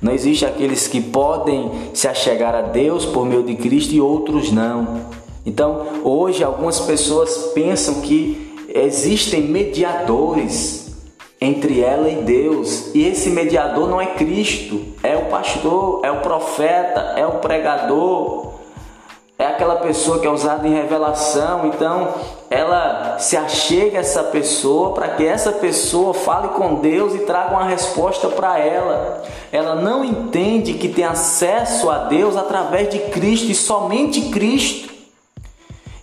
Não 0.01 0.11
existe 0.11 0.47
aqueles 0.47 0.89
que 0.89 1.03
podem 1.03 1.71
se 1.93 2.09
achegar 2.09 2.55
a 2.55 2.63
Deus 2.63 3.05
por 3.05 3.27
meio 3.27 3.43
de 3.43 3.57
Cristo 3.57 3.93
e 3.93 4.01
outros 4.01 4.51
não. 4.51 5.03
Então, 5.45 6.01
hoje 6.03 6.43
algumas 6.43 6.81
pessoas 6.81 7.51
pensam 7.53 8.01
que 8.01 8.55
existem 8.75 9.43
mediadores 9.43 10.86
entre 11.41 11.81
ela 11.81 12.09
e 12.09 12.17
Deus. 12.17 12.95
E 12.95 13.07
esse 13.07 13.31
mediador 13.31 13.89
não 13.89 14.01
é 14.01 14.07
Cristo, 14.07 14.81
é 15.03 15.17
o 15.17 15.27
pastor, 15.27 16.01
é 16.05 16.11
o 16.11 16.21
profeta, 16.21 17.15
é 17.17 17.27
o 17.27 17.39
pregador, 17.39 18.55
é 19.39 19.45
aquela 19.45 19.77
pessoa 19.77 20.19
que 20.19 20.27
é 20.27 20.31
usada 20.31 20.67
em 20.67 20.75
revelação. 20.75 21.67
Então, 21.67 22.09
ela 22.49 23.19
se 23.19 23.37
achega 23.37 23.99
a 23.99 24.01
essa 24.01 24.25
pessoa 24.25 24.93
para 24.93 25.09
que 25.09 25.27
essa 25.27 25.53
pessoa 25.53 26.15
fale 26.15 26.49
com 26.49 26.77
Deus 26.77 27.15
e 27.15 27.19
traga 27.19 27.55
uma 27.55 27.65
resposta 27.65 28.29
para 28.29 28.59
ela. 28.59 29.23
Ela 29.53 29.75
não 29.75 30.03
entende 30.03 30.75
que 30.75 30.89
tem 30.89 31.05
acesso 31.05 31.91
a 31.91 31.99
Deus 32.05 32.35
através 32.35 32.89
de 32.89 32.99
Cristo 32.99 33.51
e 33.51 33.55
somente 33.55 34.31
Cristo. 34.31 34.96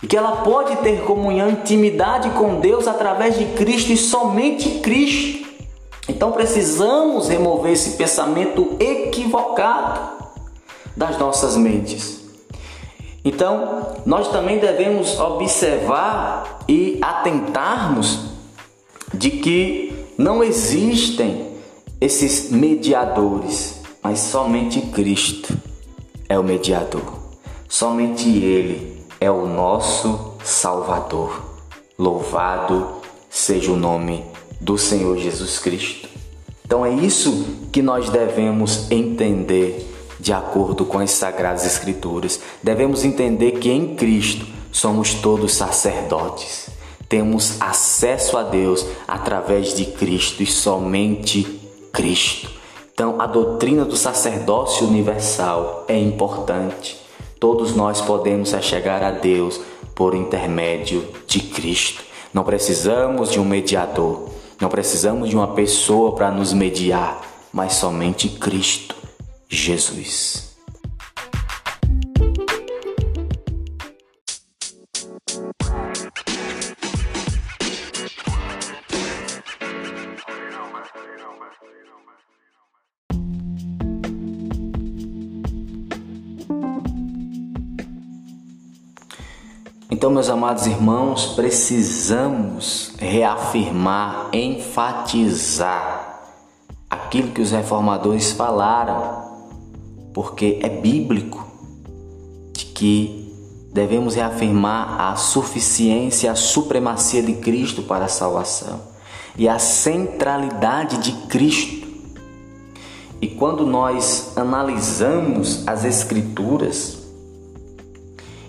Que 0.08 0.16
ela 0.16 0.36
pode 0.42 0.76
ter 0.76 1.02
comunhão, 1.02 1.50
intimidade 1.50 2.30
com 2.30 2.60
Deus 2.60 2.86
através 2.86 3.38
de 3.38 3.46
Cristo 3.46 3.92
e 3.92 3.96
somente 3.96 4.80
Cristo. 4.80 5.44
Então 6.08 6.32
precisamos 6.32 7.28
remover 7.28 7.72
esse 7.72 7.96
pensamento 7.96 8.76
equivocado 8.78 10.24
das 10.96 11.18
nossas 11.18 11.56
mentes. 11.56 12.22
Então, 13.24 13.94
nós 14.04 14.30
também 14.30 14.58
devemos 14.58 15.18
observar 15.18 16.60
e 16.68 16.98
atentarmos 17.00 18.26
de 19.14 19.30
que 19.30 20.06
não 20.18 20.44
existem 20.44 21.54
esses 22.00 22.50
mediadores, 22.50 23.80
mas 24.02 24.18
somente 24.18 24.80
Cristo 24.82 25.56
é 26.28 26.38
o 26.38 26.44
mediador. 26.44 27.14
Somente 27.66 28.28
Ele 28.28 28.93
é 29.24 29.30
o 29.30 29.46
nosso 29.46 30.34
Salvador. 30.44 31.42
Louvado 31.98 33.00
seja 33.30 33.72
o 33.72 33.76
nome 33.76 34.22
do 34.60 34.76
Senhor 34.76 35.16
Jesus 35.16 35.58
Cristo. 35.58 36.10
Então 36.62 36.84
é 36.84 36.92
isso 36.92 37.46
que 37.72 37.80
nós 37.80 38.10
devemos 38.10 38.90
entender 38.90 39.90
de 40.20 40.30
acordo 40.30 40.84
com 40.84 40.98
as 40.98 41.10
Sagradas 41.10 41.64
Escrituras. 41.64 42.38
Devemos 42.62 43.02
entender 43.02 43.52
que 43.52 43.70
em 43.70 43.96
Cristo 43.96 44.44
somos 44.70 45.14
todos 45.14 45.54
sacerdotes. 45.54 46.68
Temos 47.08 47.58
acesso 47.62 48.36
a 48.36 48.42
Deus 48.42 48.84
através 49.08 49.74
de 49.74 49.86
Cristo 49.86 50.42
e 50.42 50.46
somente 50.46 51.60
Cristo. 51.90 52.50
Então, 52.92 53.18
a 53.18 53.26
doutrina 53.26 53.86
do 53.86 53.96
sacerdócio 53.96 54.86
universal 54.86 55.86
é 55.88 55.98
importante. 55.98 57.03
Todos 57.38 57.74
nós 57.74 58.00
podemos 58.00 58.50
chegar 58.62 59.02
a 59.02 59.10
Deus 59.10 59.60
por 59.94 60.14
intermédio 60.14 61.06
de 61.26 61.40
Cristo. 61.40 62.02
Não 62.32 62.42
precisamos 62.42 63.30
de 63.30 63.38
um 63.38 63.44
mediador, 63.44 64.28
não 64.60 64.68
precisamos 64.68 65.28
de 65.28 65.36
uma 65.36 65.48
pessoa 65.48 66.14
para 66.14 66.30
nos 66.30 66.52
mediar, 66.52 67.22
mas 67.52 67.74
somente 67.74 68.28
Cristo. 68.28 68.94
Jesus. 69.48 70.53
Então, 90.04 90.12
meus 90.12 90.28
amados 90.28 90.66
irmãos, 90.66 91.28
precisamos 91.28 92.92
reafirmar, 92.98 94.28
enfatizar 94.34 96.20
aquilo 96.90 97.30
que 97.30 97.40
os 97.40 97.52
reformadores 97.52 98.32
falaram 98.32 99.48
porque 100.12 100.58
é 100.62 100.68
bíblico 100.68 101.46
de 102.52 102.66
que 102.66 103.32
devemos 103.72 104.14
reafirmar 104.14 105.00
a 105.00 105.16
suficiência, 105.16 106.30
a 106.30 106.34
supremacia 106.34 107.22
de 107.22 107.36
Cristo 107.36 107.84
para 107.84 108.04
a 108.04 108.08
salvação 108.08 108.82
e 109.38 109.48
a 109.48 109.58
centralidade 109.58 110.98
de 110.98 111.12
Cristo. 111.28 111.88
E 113.22 113.28
quando 113.28 113.66
nós 113.66 114.36
analisamos 114.36 115.66
as 115.66 115.82
Escrituras 115.82 117.03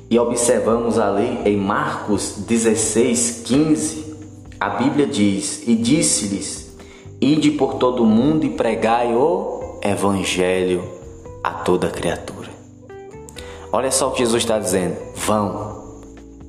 e 0.09 0.19
observamos 0.19 0.99
ali 0.99 1.39
em 1.45 1.57
Marcos 1.57 2.35
16, 2.47 3.43
15, 3.45 4.15
a 4.59 4.69
Bíblia 4.69 5.07
diz: 5.07 5.67
E 5.67 5.75
disse-lhes: 5.75 6.75
Ide 7.19 7.51
por 7.51 7.75
todo 7.75 8.03
o 8.03 8.05
mundo 8.05 8.45
e 8.45 8.49
pregai 8.49 9.15
o 9.15 9.79
Evangelho 9.81 10.83
a 11.43 11.51
toda 11.51 11.89
criatura. 11.89 12.49
Olha 13.71 13.91
só 13.91 14.09
o 14.09 14.11
que 14.11 14.19
Jesus 14.19 14.43
está 14.43 14.59
dizendo: 14.59 14.95
vão 15.15 16.01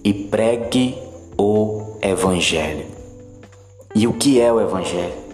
e 0.05 0.13
pregue 0.13 0.97
o 1.39 1.97
Evangelho. 2.03 2.87
E 3.95 4.07
o 4.07 4.13
que 4.13 4.41
é 4.41 4.53
o 4.53 4.61
Evangelho? 4.61 5.27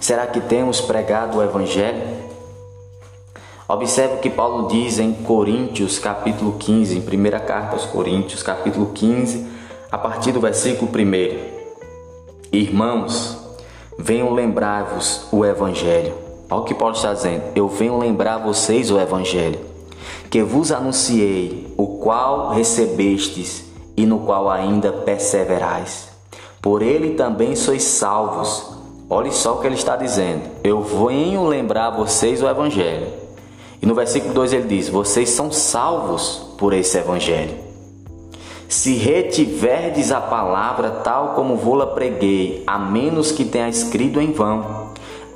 Será 0.00 0.26
que 0.26 0.40
temos 0.40 0.80
pregado 0.80 1.38
o 1.38 1.42
Evangelho? 1.42 2.19
Observe 3.72 4.14
o 4.14 4.18
que 4.18 4.28
Paulo 4.28 4.66
diz 4.66 4.98
em 4.98 5.12
Coríntios, 5.12 5.98
capítulo 6.00 6.56
15, 6.58 6.98
em 6.98 7.02
primeira 7.02 7.38
carta 7.38 7.76
aos 7.76 7.84
Coríntios, 7.84 8.42
capítulo 8.42 8.90
15, 8.92 9.46
a 9.92 9.96
partir 9.96 10.32
do 10.32 10.40
versículo 10.40 10.90
1. 10.90 12.50
Irmãos, 12.52 13.38
venham 13.96 14.34
lembrar-vos 14.34 15.28
o 15.30 15.44
Evangelho 15.44 16.30
Olha 16.50 16.62
o 16.62 16.64
que 16.64 16.74
Paulo 16.74 16.96
está 16.96 17.14
dizendo. 17.14 17.44
Eu 17.54 17.68
venho 17.68 17.96
lembrar 17.96 18.38
vocês 18.38 18.90
o 18.90 18.98
Evangelho, 18.98 19.60
que 20.28 20.42
vos 20.42 20.72
anunciei, 20.72 21.72
o 21.76 21.98
qual 21.98 22.50
recebestes 22.50 23.64
e 23.96 24.04
no 24.04 24.18
qual 24.18 24.50
ainda 24.50 24.90
perseverais. 24.90 26.08
Por 26.60 26.82
ele 26.82 27.14
também 27.14 27.54
sois 27.54 27.84
salvos. 27.84 28.68
Olha 29.08 29.30
só 29.30 29.54
o 29.54 29.60
que 29.60 29.68
ele 29.68 29.76
está 29.76 29.94
dizendo. 29.94 30.42
Eu 30.64 30.82
venho 30.82 31.46
lembrar 31.46 31.90
vocês 31.90 32.42
o 32.42 32.48
Evangelho. 32.48 33.19
E 33.80 33.86
no 33.86 33.94
versículo 33.94 34.34
2 34.34 34.52
ele 34.52 34.68
diz: 34.68 34.88
Vocês 34.88 35.30
são 35.30 35.50
salvos 35.50 36.54
por 36.58 36.72
esse 36.72 36.98
Evangelho. 36.98 37.54
Se 38.68 38.94
retiverdes 38.94 40.12
a 40.12 40.20
palavra 40.20 40.90
tal 40.90 41.34
como 41.34 41.56
vou-la 41.56 41.88
preguei, 41.88 42.62
a 42.66 42.78
menos 42.78 43.32
que 43.32 43.44
tenha 43.44 43.68
escrito 43.68 44.20
em 44.20 44.32
vão, 44.32 44.90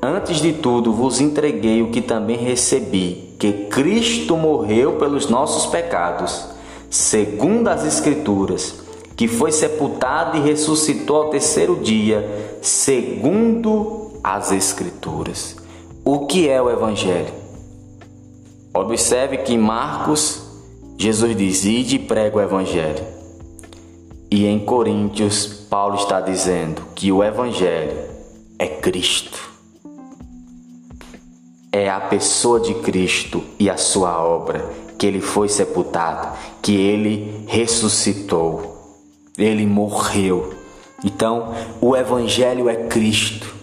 Antes 0.06 0.42
de 0.42 0.52
tudo, 0.52 0.92
vos 0.92 1.18
entreguei 1.18 1.80
o 1.80 1.88
que 1.88 2.02
também 2.02 2.36
recebi: 2.36 3.34
que 3.38 3.52
Cristo 3.70 4.36
morreu 4.36 4.96
pelos 4.96 5.30
nossos 5.30 5.64
pecados, 5.64 6.46
segundo 6.90 7.68
as 7.68 7.86
Escrituras, 7.86 8.82
que 9.16 9.26
foi 9.26 9.50
sepultado 9.50 10.36
e 10.36 10.40
ressuscitou 10.42 11.22
ao 11.22 11.30
terceiro 11.30 11.76
dia, 11.76 12.58
segundo 12.60 14.10
as 14.22 14.52
Escrituras. 14.52 15.56
O 16.04 16.26
que 16.26 16.50
é 16.50 16.60
o 16.60 16.70
Evangelho? 16.70 17.43
Observe 18.74 19.38
que 19.38 19.54
em 19.54 19.58
Marcos, 19.58 20.42
Jesus 20.98 21.36
diz: 21.36 21.64
Ide 21.64 21.96
e 21.96 21.98
prega 21.98 22.36
o 22.36 22.42
Evangelho. 22.42 23.04
E 24.30 24.46
em 24.46 24.58
Coríntios, 24.58 25.46
Paulo 25.70 25.94
está 25.94 26.20
dizendo 26.20 26.82
que 26.94 27.12
o 27.12 27.22
Evangelho 27.22 27.96
é 28.58 28.66
Cristo 28.66 29.54
é 31.74 31.90
a 31.90 31.98
pessoa 31.98 32.60
de 32.60 32.72
Cristo 32.74 33.42
e 33.58 33.68
a 33.68 33.76
sua 33.76 34.24
obra, 34.24 34.64
que 34.96 35.04
ele 35.04 35.20
foi 35.20 35.48
sepultado, 35.48 36.38
que 36.62 36.72
ele 36.72 37.44
ressuscitou, 37.48 38.94
ele 39.36 39.66
morreu. 39.66 40.54
Então, 41.04 41.52
o 41.80 41.96
evangelho 41.96 42.68
é 42.68 42.76
Cristo. 42.76 43.53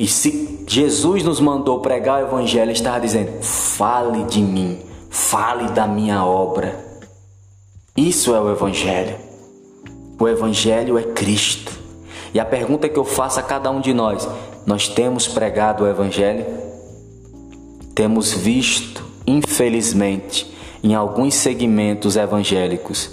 E 0.00 0.08
se 0.08 0.64
Jesus 0.66 1.22
nos 1.22 1.40
mandou 1.40 1.80
pregar 1.80 2.22
o 2.22 2.26
evangelho, 2.26 2.72
estava 2.72 2.98
dizendo: 2.98 3.42
"Fale 3.42 4.24
de 4.24 4.40
mim, 4.40 4.78
fale 5.10 5.70
da 5.72 5.86
minha 5.86 6.24
obra". 6.24 6.74
Isso 7.94 8.34
é 8.34 8.40
o 8.40 8.50
evangelho. 8.50 9.16
O 10.18 10.26
evangelho 10.26 10.98
é 10.98 11.02
Cristo. 11.02 11.78
E 12.32 12.40
a 12.40 12.44
pergunta 12.46 12.88
que 12.88 12.98
eu 12.98 13.04
faço 13.04 13.38
a 13.38 13.42
cada 13.42 13.70
um 13.70 13.82
de 13.82 13.92
nós: 13.92 14.26
nós 14.66 14.88
temos 14.88 15.28
pregado 15.28 15.84
o 15.84 15.86
evangelho? 15.86 16.46
temos 18.00 18.32
visto, 18.32 19.04
infelizmente, 19.26 20.50
em 20.82 20.94
alguns 20.94 21.34
segmentos 21.34 22.16
evangélicos, 22.16 23.10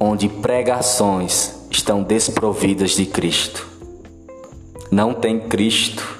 onde 0.00 0.30
pregações 0.30 1.54
estão 1.70 2.02
desprovidas 2.02 2.92
de 2.92 3.04
Cristo. 3.04 3.68
Não 4.90 5.12
tem 5.12 5.38
Cristo. 5.38 6.19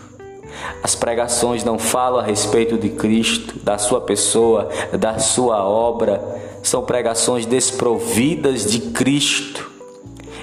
As 0.83 0.95
pregações 0.95 1.65
não 1.65 1.79
falam 1.79 2.21
a 2.21 2.23
respeito 2.23 2.77
de 2.79 2.89
Cristo, 2.91 3.55
da 3.63 3.79
sua 3.79 4.01
pessoa, 4.01 4.69
da 4.99 5.19
sua 5.19 5.65
obra. 5.65 6.23
São 6.63 6.83
pregações 6.83 7.47
desprovidas 7.47 8.67
de 8.67 8.81
Cristo. 8.91 9.71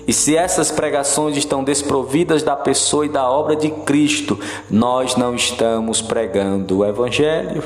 E 0.07 0.13
se 0.13 0.37
essas 0.37 0.71
pregações 0.71 1.35
estão 1.35 1.63
desprovidas 1.63 2.41
da 2.41 2.55
pessoa 2.55 3.05
e 3.05 3.09
da 3.09 3.29
obra 3.29 3.55
de 3.55 3.69
Cristo, 3.69 4.39
nós 4.69 5.17
não 5.17 5.35
estamos 5.35 6.01
pregando 6.01 6.77
o 6.77 6.85
Evangelho. 6.85 7.61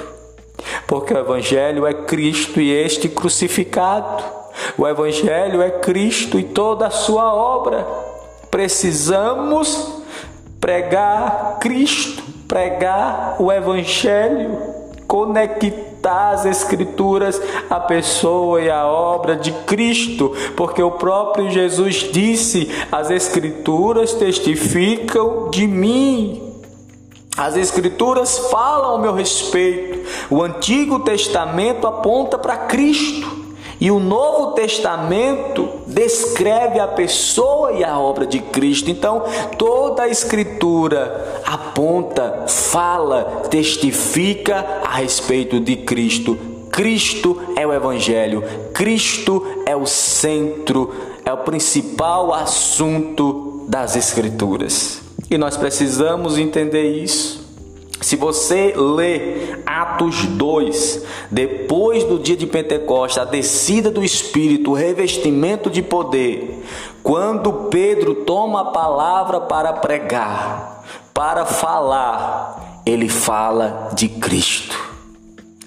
Porque 0.88 1.14
o 1.14 1.18
Evangelho 1.18 1.86
é 1.86 1.93
Cristo 1.93 2.59
e 2.59 2.72
este 2.72 3.07
crucificado. 3.07 4.24
O 4.78 4.88
Evangelho 4.88 5.62
é 5.62 5.70
Cristo 5.70 6.39
e 6.39 6.43
toda 6.43 6.88
a 6.88 6.91
sua 6.91 7.34
obra. 7.34 7.86
Precisamos 8.49 10.01
pregar 10.59 11.59
Cristo, 11.59 12.24
pregar 12.52 13.38
o 13.39 13.49
Evangelho, 13.49 14.58
conectar 15.08 16.32
as 16.32 16.45
Escrituras 16.45 17.41
à 17.70 17.80
pessoa 17.80 18.60
e 18.62 18.70
à 18.70 18.86
obra 18.86 19.38
de 19.38 19.54
Cristo, 19.66 20.36
porque 20.58 20.84
o 20.84 20.91
próprio 20.91 21.49
Jesus 21.49 22.10
disse: 22.12 22.70
as 22.91 23.10
Escrituras 23.10 24.12
testificam 24.12 25.49
de 25.49 25.66
mim. 25.66 26.43
As 27.38 27.56
Escrituras 27.56 28.38
falam 28.49 28.91
ao 28.91 28.99
meu 28.99 29.14
respeito. 29.14 30.06
O 30.30 30.43
Antigo 30.43 30.99
Testamento 30.99 31.88
aponta 31.88 32.38
para 32.38 32.58
Cristo. 32.58 33.41
E 33.82 33.90
o 33.90 34.00
Novo 34.00 34.52
Testamento 34.52 35.68
descreve 35.88 36.80
a 36.80 36.88
pessoa 36.88 37.72
e 37.72 37.84
a 37.84 37.98
obra 37.98 38.28
de 38.28 38.38
Cristo. 38.38 38.92
Então, 38.92 39.24
toda 39.58 40.04
a 40.04 40.08
Escritura 40.08 41.42
aponta, 41.44 42.46
fala, 42.48 43.42
testifica 43.50 44.64
a 44.84 44.98
respeito 44.98 45.60
de 45.60 45.78
Cristo. 45.78 46.38
Cristo 46.72 47.42
é 47.56 47.66
o 47.66 47.74
Evangelho, 47.74 48.44
Cristo 48.72 49.44
é 49.66 49.76
o 49.76 49.88
centro, 49.88 50.94
é 51.26 51.34
o 51.34 51.38
principal 51.38 52.32
assunto 52.36 53.66
das 53.68 53.96
Escrituras. 53.96 55.02
E 55.28 55.40
nós 55.40 55.58
precisamos 55.58 56.38
entender 56.38 56.84
isso. 56.84 57.41
Se 58.02 58.16
você 58.16 58.74
lê 58.76 59.62
Atos 59.64 60.26
2, 60.26 61.06
depois 61.30 62.04
do 62.04 62.18
dia 62.18 62.36
de 62.36 62.47
Pentecostes, 62.47 63.20
a 63.20 63.26
descida 63.26 63.91
do 63.91 64.04
Espírito, 64.04 64.72
o 64.72 64.74
revestimento 64.74 65.70
de 65.70 65.84
poder, 65.84 66.64
quando 67.04 67.70
Pedro 67.70 68.16
toma 68.16 68.62
a 68.62 68.66
palavra 68.72 69.41
para 69.41 69.74
pregar, 69.74 70.84
para 71.14 71.45
falar, 71.45 72.82
ele 72.86 73.08
fala 73.08 73.91
de 73.93 74.10
Cristo. 74.10 74.91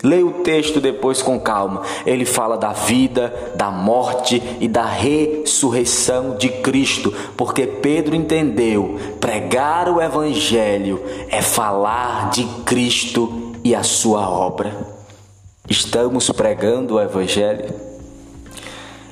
Leia 0.04 0.26
o 0.26 0.42
texto 0.42 0.82
depois 0.82 1.22
com 1.22 1.40
calma. 1.40 1.80
Ele 2.04 2.26
fala 2.26 2.58
da 2.58 2.74
vida, 2.74 3.54
da 3.56 3.70
morte 3.70 4.42
e 4.60 4.68
da 4.68 4.84
ressurreição 4.84 6.36
de 6.36 6.50
Cristo, 6.50 7.10
porque 7.38 7.66
Pedro 7.66 8.14
entendeu: 8.14 8.98
pregar 9.18 9.88
o 9.88 10.02
Evangelho 10.02 11.02
é 11.30 11.40
falar 11.40 12.28
de 12.28 12.44
Cristo 12.66 13.54
e 13.64 13.74
a 13.74 13.82
sua 13.82 14.28
obra. 14.28 14.76
Estamos 15.70 16.30
pregando 16.30 16.96
o 16.96 17.00
Evangelho? 17.00 17.74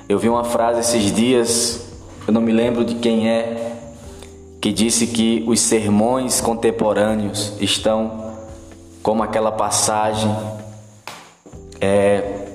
Eu 0.07 0.18
vi 0.18 0.28
uma 0.28 0.45
frase 0.45 0.80
esses 0.80 1.11
dias, 1.11 1.86
eu 2.26 2.34
não 2.34 2.43
me 2.43 2.53
lembro 2.53 2.84
de 2.84 2.97
quem 2.97 3.30
é, 3.30 3.78
que 4.61 4.70
disse 4.70 5.07
que 5.07 5.43
os 5.47 5.59
sermões 5.59 6.43
contemporâneos 6.43 7.55
estão 7.59 8.34
como 9.03 9.22
aquela 9.22 9.51
passagem 9.51 10.30
é 11.83 12.47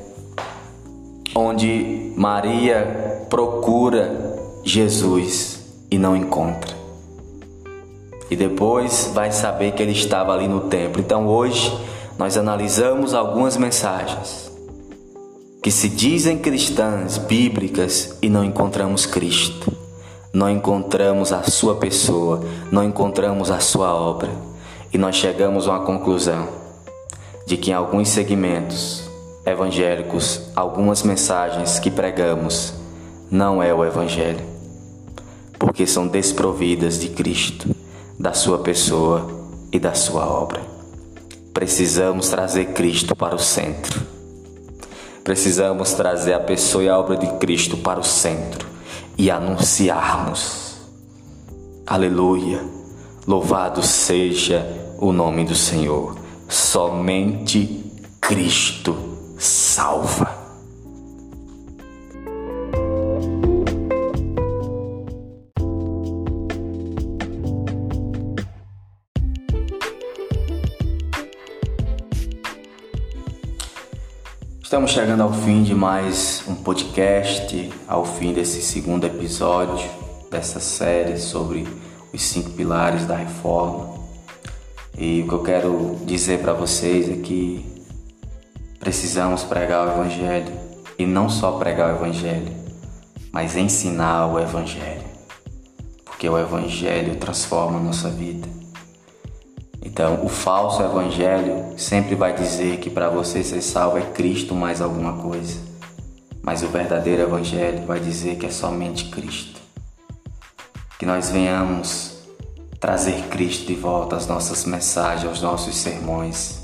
onde 1.36 2.13
Maria 2.15 3.25
procura 3.30 4.38
Jesus 4.63 5.59
e 5.91 5.97
não 5.97 6.15
encontra. 6.15 6.78
E 8.32 8.36
depois 8.38 9.11
vai 9.13 9.32
saber 9.34 9.73
que 9.73 9.84
ele 9.84 9.91
estava 9.91 10.34
ali 10.34 10.47
no 10.47 10.61
templo. 10.61 11.01
Então 11.01 11.28
hoje 11.28 11.78
nós 12.17 12.38
analisamos 12.38 13.13
algumas 13.13 13.57
mensagens 13.57 14.49
que 15.61 15.71
se 15.71 15.89
dizem 15.89 16.38
cristãs, 16.38 17.17
bíblicas 17.17 18.17
e 18.21 18.30
não 18.30 18.45
encontramos 18.45 19.05
Cristo. 19.05 19.73
Não 20.34 20.49
encontramos 20.49 21.34
a 21.34 21.43
sua 21.43 21.75
pessoa, 21.75 22.41
não 22.71 22.84
encontramos 22.84 23.51
a 23.51 23.59
sua 23.59 23.93
obra. 23.93 24.30
E 24.93 24.97
nós 24.97 25.15
chegamos 25.15 25.67
a 25.67 25.71
uma 25.71 25.86
conclusão 25.86 26.47
de 27.45 27.57
que 27.57 27.71
em 27.71 27.73
alguns 27.73 28.09
segmentos 28.09 29.07
evangélicos, 29.48 30.41
algumas 30.54 31.04
mensagens 31.04 31.80
que 31.80 31.89
pregamos 31.89 32.74
não 33.32 33.64
é 33.64 33.74
o 33.74 33.86
Evangelho, 33.86 34.45
porque 35.58 35.88
são 35.88 36.06
desprovidas 36.06 37.00
de 37.00 37.10
Cristo, 37.10 37.74
da 38.20 38.34
Sua 38.34 38.60
pessoa 38.60 39.26
e 39.72 39.80
da 39.80 39.93
Sua 39.93 40.28
obra. 40.28 40.62
Precisamos 41.54 42.28
trazer 42.28 42.74
Cristo 42.74 43.16
para 43.16 43.36
o 43.36 43.39
centro. 43.39 44.02
Precisamos 45.24 45.93
trazer 45.93 46.34
a 46.34 46.39
pessoa 46.39 46.84
e 46.84 46.89
a 46.89 46.98
obra 46.98 47.16
de 47.16 47.28
Cristo 47.38 47.78
para 47.78 48.00
o 48.00 48.04
centro 48.04 48.68
e 49.18 49.32
anunciarmos. 49.32 50.76
Aleluia! 51.86 52.62
Louvado 53.26 53.82
seja 53.82 54.66
o 55.00 55.12
nome 55.12 55.45
do 55.45 55.56
Senhor. 55.56 56.18
Somente 56.48 57.84
Cristo 58.22 59.07
salva. 59.38 60.35
Estamos 74.63 74.91
chegando 74.91 75.23
ao 75.23 75.31
fim 75.31 75.63
de 75.63 75.73
mais 75.73 76.43
um 76.47 76.55
podcast, 76.55 77.71
ao 77.88 78.05
fim 78.05 78.33
desse 78.33 78.61
segundo 78.61 79.05
episódio 79.05 79.89
dessa 80.29 80.59
série 80.59 81.17
sobre 81.17 81.65
os 82.13 82.21
cinco 82.21 82.49
pilares 82.51 83.05
da 83.05 83.15
reforma. 83.15 83.97
E 84.97 85.21
o 85.21 85.27
que 85.27 85.33
eu 85.33 85.43
quero 85.43 85.97
dizer 86.05 86.39
para 86.39 86.53
vocês 86.53 87.09
é 87.09 87.15
que 87.15 87.76
Precisamos 88.80 89.43
pregar 89.43 89.88
o 89.88 89.91
Evangelho 89.91 90.53
e 90.97 91.05
não 91.05 91.30
só 91.30 91.53
pregar 91.53 91.93
o 91.93 91.97
Evangelho, 91.97 92.51
mas 93.32 93.55
ensinar 93.55 94.28
o 94.28 94.39
Evangelho, 94.39 95.03
porque 96.05 96.30
o 96.30 96.38
Evangelho 96.38 97.15
transforma 97.15 97.80
a 97.80 97.84
nossa 97.84 98.09
vida. 98.09 98.47
Então, 99.84 100.23
o 100.23 100.30
falso 100.30 100.82
Evangelho 100.82 101.78
sempre 101.78 102.15
vai 102.15 102.34
dizer 102.34 102.78
que 102.78 102.89
para 102.89 103.09
você 103.09 103.43
ser 103.43 103.61
salvo 103.61 103.97
é 103.97 104.01
Cristo 104.01 104.55
mais 104.55 104.82
alguma 104.82 105.13
coisa, 105.21 105.59
mas 106.41 106.63
o 106.63 106.67
verdadeiro 106.67 107.23
Evangelho 107.23 107.86
vai 107.86 107.99
dizer 107.99 108.38
que 108.38 108.45
é 108.45 108.51
somente 108.51 109.05
Cristo. 109.09 109.59
Que 110.97 111.05
nós 111.05 111.30
venhamos 111.30 112.17
trazer 112.80 113.23
Cristo 113.30 113.67
de 113.67 113.75
volta 113.75 114.15
às 114.15 114.28
nossas 114.28 114.65
mensagens, 114.65 115.28
aos 115.28 115.41
nossos 115.41 115.75
sermões 115.75 116.57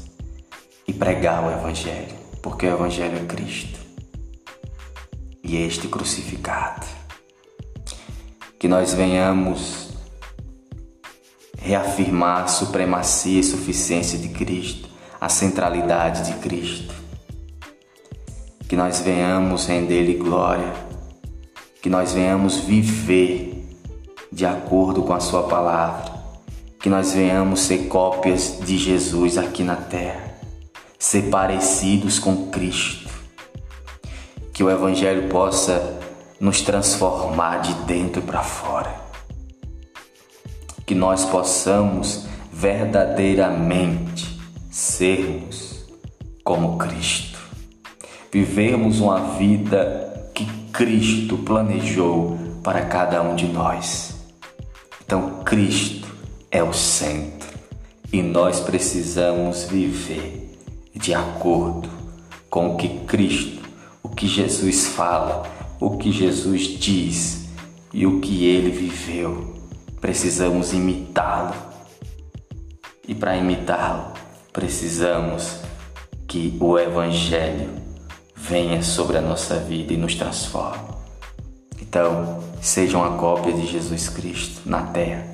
e 0.88 0.94
pregar 0.94 1.44
o 1.44 1.52
Evangelho, 1.52 2.16
porque 2.42 2.66
o 2.66 2.74
Evangelho 2.74 3.18
é 3.18 3.26
Cristo 3.26 3.80
e 5.44 5.58
este 5.58 5.88
crucificado. 5.88 6.86
Que 8.58 8.68
nós 8.68 8.94
venhamos 8.94 9.90
reafirmar 11.58 12.44
a 12.44 12.48
supremacia 12.48 13.40
e 13.40 13.44
suficiência 13.44 14.18
de 14.18 14.30
Cristo, 14.30 14.90
a 15.20 15.30
centralidade 15.30 16.32
de 16.32 16.40
Cristo. 16.40 16.94
Que 18.68 18.76
nós 18.76 19.00
venhamos 19.02 19.66
render-lhe 19.66 20.16
glória, 20.16 20.74
que 21.82 21.90
nós 21.90 22.14
venhamos 22.14 22.58
viver 22.58 23.66
de 24.32 24.46
acordo 24.46 25.04
com 25.04 25.14
a 25.14 25.20
Sua 25.20 25.44
palavra, 25.44 26.14
que 26.80 26.90
nós 26.90 27.14
venhamos 27.14 27.62
ser 27.62 27.88
cópias 27.88 28.60
de 28.66 28.78
Jesus 28.78 29.38
aqui 29.38 29.64
na 29.64 29.76
terra 29.76 30.33
ser 31.04 31.24
parecidos 31.24 32.18
com 32.18 32.48
Cristo. 32.48 33.10
Que 34.54 34.64
o 34.64 34.70
Evangelho 34.70 35.28
possa 35.28 36.00
nos 36.40 36.62
transformar 36.62 37.58
de 37.58 37.74
dentro 37.84 38.22
para 38.22 38.42
fora. 38.42 38.96
Que 40.86 40.96
nós 40.96 41.26
possamos 41.26 42.26
verdadeiramente 42.54 44.40
sermos 44.72 45.84
como 46.42 46.78
Cristo. 46.78 47.38
Vivermos 48.32 49.02
uma 49.02 49.36
vida 49.38 50.32
que 50.34 50.46
Cristo 50.72 51.38
planejou 51.38 52.38
para 52.64 52.86
cada 52.86 53.22
um 53.22 53.36
de 53.36 53.48
nós. 53.48 54.16
Então, 55.06 55.44
Cristo 55.44 56.08
é 56.50 56.64
o 56.64 56.72
centro 56.72 57.50
e 58.12 58.22
nós 58.22 58.62
precisamos 58.62 59.66
viver 59.66 60.43
de 60.94 61.14
acordo 61.14 61.90
com 62.50 62.74
o 62.74 62.78
que 62.78 62.88
Cristo, 63.06 63.68
o 64.02 64.10
que 64.10 64.28
Jesus 64.28 64.88
fala, 64.88 65.44
o 65.80 65.98
que 65.98 66.12
Jesus 66.12 66.62
diz, 66.80 67.44
e 67.94 68.06
o 68.06 68.20
que 68.20 68.46
ele 68.46 68.72
viveu. 68.72 69.56
Precisamos 70.00 70.74
imitá-lo. 70.74 71.54
E 73.08 73.14
para 73.14 73.38
imitá-lo, 73.38 74.14
precisamos 74.52 75.58
que 76.28 76.58
o 76.60 76.78
Evangelho 76.80 77.70
venha 78.36 78.82
sobre 78.82 79.18
a 79.18 79.22
nossa 79.22 79.56
vida 79.58 79.94
e 79.94 79.98
nos 79.98 80.16
transforme. 80.16 80.94
Então, 81.82 82.42
seja 82.62 82.98
uma 82.98 83.18
cópia 83.18 83.54
de 83.54 83.68
Jesus 83.68 84.10
Cristo 84.10 84.62
na 84.66 84.84
terra. 84.84 85.28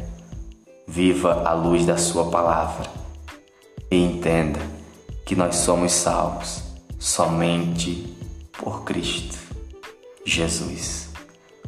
Viva 0.88 1.44
a 1.46 1.54
luz 1.54 1.86
da 1.86 1.98
Sua 1.98 2.30
palavra 2.30 2.90
e 3.92 3.96
entenda 3.96 4.60
que 5.30 5.36
nós 5.36 5.58
somos 5.58 5.92
salvos 5.92 6.64
somente 6.98 8.18
por 8.52 8.84
Cristo 8.84 9.38
Jesus. 10.26 11.10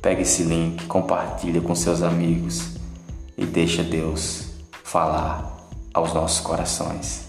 Pegue 0.02 0.24
esse 0.24 0.42
link, 0.42 0.88
compartilhe 0.88 1.62
com 1.62 1.76
seus 1.76 2.02
amigos 2.02 2.72
e 3.38 3.46
deixa 3.46 3.84
Deus 3.84 4.46
falar 4.84 5.70
aos 5.94 6.12
nossos 6.12 6.40
corações. 6.40 7.28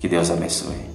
Que 0.00 0.08
Deus 0.08 0.30
abençoe. 0.30 0.91